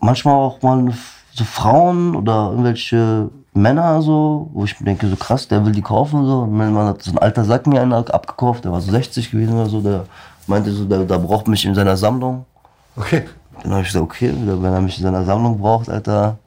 [0.00, 0.92] manchmal auch mal
[1.32, 5.82] so Frauen oder irgendwelche Männer so, wo ich mir denke, so krass, der will die
[5.82, 6.42] kaufen so.
[6.42, 9.54] Und man hat so ein alter Sack mir einer abgekauft, der war so 60 gewesen
[9.54, 10.04] oder so, der
[10.46, 12.44] meinte so, der, der braucht mich in seiner Sammlung.
[12.96, 13.24] Okay.
[13.62, 16.38] Dann habe ich gesagt, okay, wenn er mich in seiner Sammlung braucht, Alter,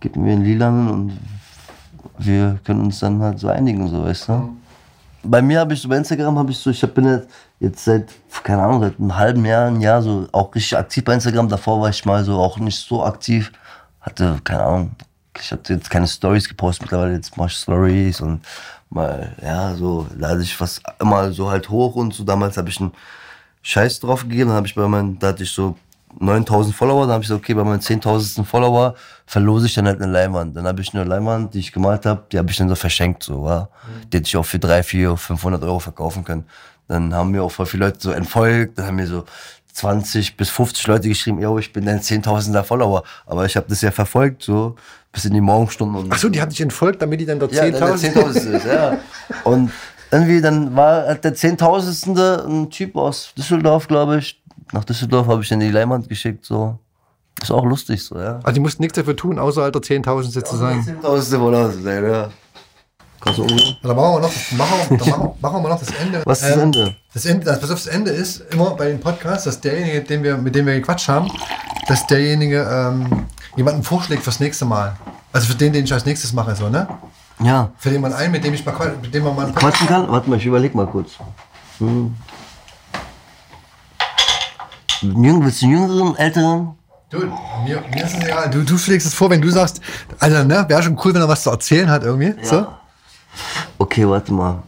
[0.00, 1.18] gib mir einen lilanen und
[2.18, 4.56] wir können uns dann halt so einigen, so, weißt du.
[5.22, 7.28] Bei mir habe ich so, bei Instagram habe ich so, ich hab- bin jetzt,
[7.58, 11.14] jetzt seit, keine Ahnung, seit einem halben Jahr, ein Jahr so auch richtig aktiv bei
[11.14, 11.48] Instagram.
[11.48, 13.50] Davor war ich mal so auch nicht so aktiv.
[14.02, 14.90] Hatte, keine Ahnung,
[15.40, 18.40] ich hatte jetzt keine Stories gepostet, mittlerweile jetzt mache ich Stories und
[18.90, 22.22] mal, ja, so lade ich was immer so halt hoch und so.
[22.22, 22.92] Damals habe ich einen
[23.62, 25.76] Scheiß drauf gegeben, dann habe ich bei meinen, da hatte ich so
[26.18, 28.44] 9000 Follower, dann habe ich gesagt, okay, bei meinen 10.000.
[28.44, 28.94] Follower
[29.26, 30.56] verlose ich dann halt eine Leinwand.
[30.56, 33.22] Dann habe ich eine Leinwand, die ich gemalt habe, die habe ich dann so verschenkt,
[33.22, 33.68] so, ja.
[34.12, 36.44] Die hätte ich auch für 3, 4, 500 Euro verkaufen können.
[36.88, 39.24] Dann haben mir auch voll viele Leute so entfolgt, dann haben mir so
[39.72, 43.02] 20 bis 50 Leute geschrieben, yo, ich bin dein 10.000er Follower.
[43.26, 44.76] Aber ich habe das ja verfolgt, so,
[45.12, 45.96] bis in die Morgenstunden.
[45.96, 48.14] Und Achso, die haben dich entfolgt, damit die dann dort ja, dann der 10.000.
[48.14, 48.98] 10.000 ist, ja.
[49.42, 49.72] Und
[50.10, 52.46] irgendwie, dann war halt der 10.000.
[52.46, 54.40] ein Typ aus Düsseldorf, glaube ich.
[54.72, 56.78] Nach Düsseldorf habe ich dann die Leinwand geschickt, so.
[57.42, 58.36] Ist auch lustig, so, ja.
[58.44, 60.80] Also, die mussten nichts dafür tun, außer alter 10.000 zu sein.
[61.02, 61.40] 10.000.
[61.40, 62.30] Wohnhaus sein, ja.
[63.20, 63.76] Kannst du umgehen?
[63.82, 66.22] Da machen wir noch, das- machen wir, da machen, machen wir noch das Ende.
[66.24, 66.96] Was ist das Ähm, Ende?
[67.12, 70.22] Das Ende, das, pass auf, das Ende ist immer bei den Podcasts, dass derjenige, den
[70.22, 71.30] wir, mit dem wir gequatscht haben,
[71.88, 73.24] dass derjenige ähm,
[73.56, 74.94] jemanden vorschlägt fürs nächste Mal.
[75.32, 76.86] Also für den, den ich als nächstes mache, so, ne?
[77.42, 77.72] Ja.
[77.78, 80.06] Für den man einen, mit dem ich mal, mit dem man mal Quatschen kann?
[80.08, 81.12] Warte mal, ich überleg mal kurz.
[81.78, 82.14] Hm.
[85.04, 86.74] Jüng, willst du jüngeren, älteren?
[87.10, 88.50] Du, mir, mir ist es egal.
[88.50, 89.80] Du, du schlägst es vor, wenn du sagst,
[90.18, 92.34] Alter, ne, wäre schon cool, wenn er was zu erzählen hat irgendwie.
[92.42, 92.66] So?
[93.78, 94.62] Okay, warte mal.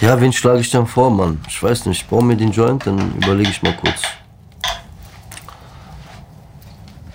[0.00, 1.40] Ja, wen schlage ich denn vor, Mann?
[1.48, 2.02] Ich weiß nicht.
[2.02, 4.02] Ich baue mir den Joint, dann überlege ich mal kurz.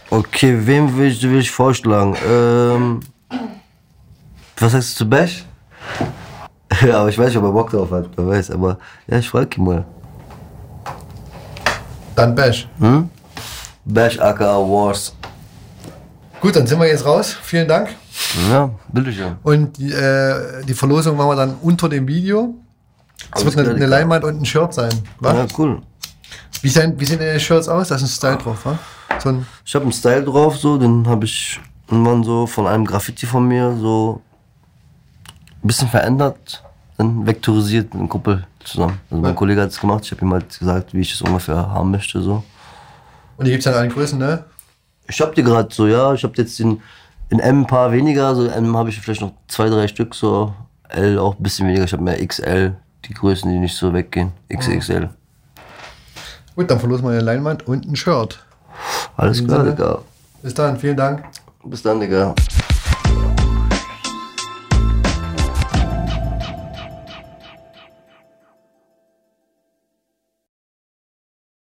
[0.10, 2.16] Okay, wem will ich, will ich vorschlagen?
[2.28, 3.02] Ähm,
[4.58, 5.46] was sagst du zu Bash?
[6.82, 8.10] Ja, aber ich weiß nicht, ob er Bock drauf hat.
[8.16, 8.78] Wer weiß, aber
[9.08, 9.86] ja, ich frage ihn mal.
[12.16, 12.68] Dann Bash.
[13.86, 15.16] Bash aka Wars.
[16.42, 17.36] Gut, dann sind wir jetzt raus.
[17.42, 17.90] Vielen Dank.
[18.50, 19.36] Ja, bitteschön.
[19.44, 22.56] Und die, äh, die Verlosung machen wir dann unter dem Video.
[23.36, 23.86] Es wird eine, eine.
[23.86, 24.92] Leinwand und ein Shirt sein.
[25.20, 25.34] wa?
[25.34, 25.82] Ja, cool.
[26.62, 27.90] Wie, sehen, wie sehen deine Shirts aus?
[27.90, 28.78] Da ist ein Style drauf, wa?
[29.20, 31.60] So ein, Ich habe einen Style drauf, so, den habe ich
[31.90, 34.22] irgendwann so von einem Graffiti von mir so
[35.64, 36.64] ein bisschen verändert,
[37.00, 39.00] dann vektorisiert mit einem Kumpel zusammen.
[39.10, 39.36] Also mein Ja.
[39.38, 42.22] Kollege hat es gemacht, ich habe ihm halt gesagt, wie ich es ungefähr haben möchte.
[42.22, 42.44] So.
[43.38, 44.44] und die gibt es ja in allen Größen, ne?
[45.08, 46.82] Ich habe die gerade so, ja, ich habe jetzt den,
[47.30, 50.54] in M ein paar weniger, so M habe ich vielleicht noch zwei, drei Stück, so
[50.90, 52.76] L auch ein bisschen weniger, ich habe mehr XL,
[53.06, 55.10] die Größen, die nicht so weggehen, XXL.
[56.56, 58.46] Gut, dann verlosen wir eine Leinwand und ein Shirt.
[59.16, 59.64] Alles klar.
[59.64, 60.00] Digga.
[60.44, 61.24] Bis dann, vielen Dank.
[61.64, 62.36] Bis dann, Digga.